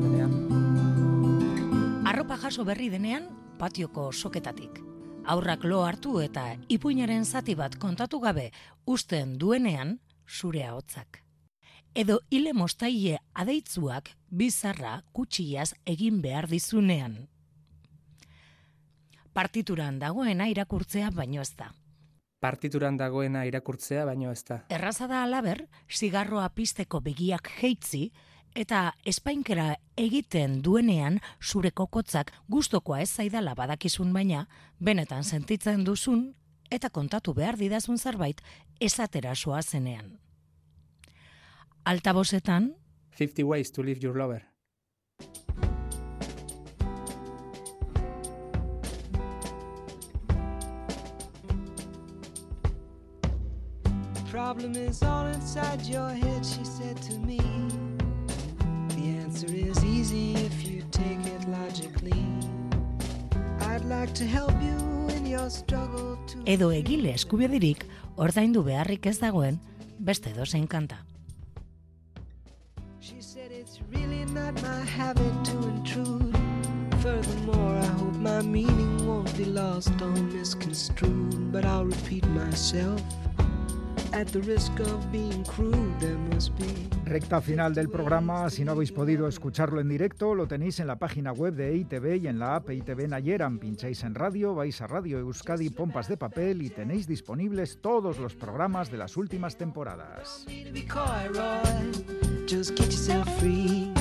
[2.05, 4.79] Arropa jaso berri denean, patioko soketatik.
[5.29, 8.49] Aurrak lo hartu eta ipuinaren zati bat kontatu gabe
[8.87, 11.19] usten duenean, zure ahotzak.
[11.93, 17.27] Edo hile mostaile adeitzuak bizarra kutsiaz egin behar dizunean.
[19.33, 21.69] Partituran dagoena irakurtzea baino ez da.
[22.39, 24.61] Partituran dagoena irakurtzea baino ez da.
[24.69, 28.11] Erraza da alaber, zigarroa pizteko begiak jeitzi,
[28.55, 34.47] eta espainkera egiten duenean zure kokotzak gustokoa ez zaidala badakizun baina,
[34.79, 36.33] benetan sentitzen duzun
[36.71, 38.41] eta kontatu behar didazun zerbait
[38.79, 40.19] esatera soa zenean.
[41.85, 42.75] Altabozetan,
[43.17, 44.43] 50 ways to leave your lover.
[54.49, 57.58] problem is all inside your head, she said to me.
[59.39, 62.25] Answer is easy if you take it logically.
[63.61, 66.43] I'd like to help you in your struggle to.
[66.43, 67.85] edo egile eskubedirik
[68.17, 69.61] ordaindu beharrik ez dagoen
[70.09, 70.97] beste dozein kanta.
[72.99, 76.35] She said it's really not my habit to intrude.
[76.99, 81.53] Furthermore, I hope my meaning won't be lost or misconstrued.
[81.53, 83.01] But I'll repeat myself.
[87.05, 90.97] Recta final del programa, si no habéis podido escucharlo en directo, lo tenéis en la
[90.97, 93.59] página web de EITV y en la app EITV Nayeran.
[93.59, 98.35] Pincháis en radio, vais a Radio Euskadi Pompas de Papel y tenéis disponibles todos los
[98.35, 100.45] programas de las últimas temporadas.
[100.47, 102.45] to be coy, Roy.
[102.47, 103.91] Just get yourself free.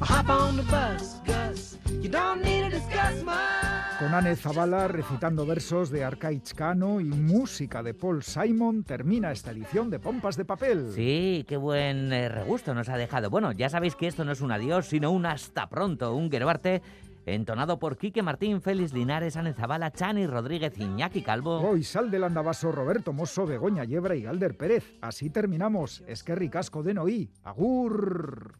[0.00, 1.76] Hop on the bus, Gus.
[2.00, 3.67] You don't need to discuss much.
[3.98, 9.50] Con Anne Zavala recitando versos de Arcaich Cano y música de Paul Simon, termina esta
[9.50, 10.92] edición de Pompas de Papel.
[10.94, 13.28] Sí, qué buen eh, regusto nos ha dejado.
[13.28, 16.80] Bueno, ya sabéis que esto no es un adiós, sino un hasta pronto, un Gerbarte
[17.26, 21.58] entonado por Quique Martín, Félix Linares, Ane Zabala, Chani Rodríguez, Iñaki Calvo.
[21.58, 24.84] Hoy sal del andabaso Roberto Mosso, Begoña Yebra y Galder Pérez.
[25.00, 26.04] Así terminamos.
[26.06, 27.30] Esquerri Casco de Noí.
[27.42, 28.58] Agur.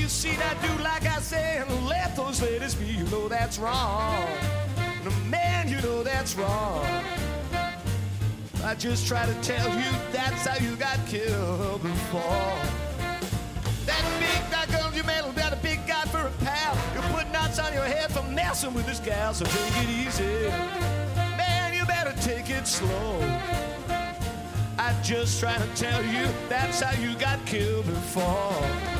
[0.00, 3.58] You see that do like I say and let those ladies be, you know that's
[3.58, 4.26] wrong.
[5.04, 6.86] No, man, you know that's wrong.
[8.64, 12.56] I just try to tell you that's how you got killed before.
[13.84, 16.74] That big that girl you met got a big guy for a pal.
[16.94, 20.48] You put knots on your head for messing with this gal, so take it easy.
[21.36, 23.20] Man, you better take it slow.
[24.78, 28.99] I just trying to tell you that's how you got killed before.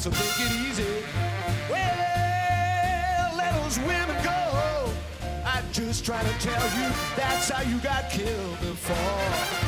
[0.00, 0.84] So take it easy.
[1.68, 4.92] Well, let those women go.
[5.44, 9.67] I'm just trying to tell you that's how you got killed before.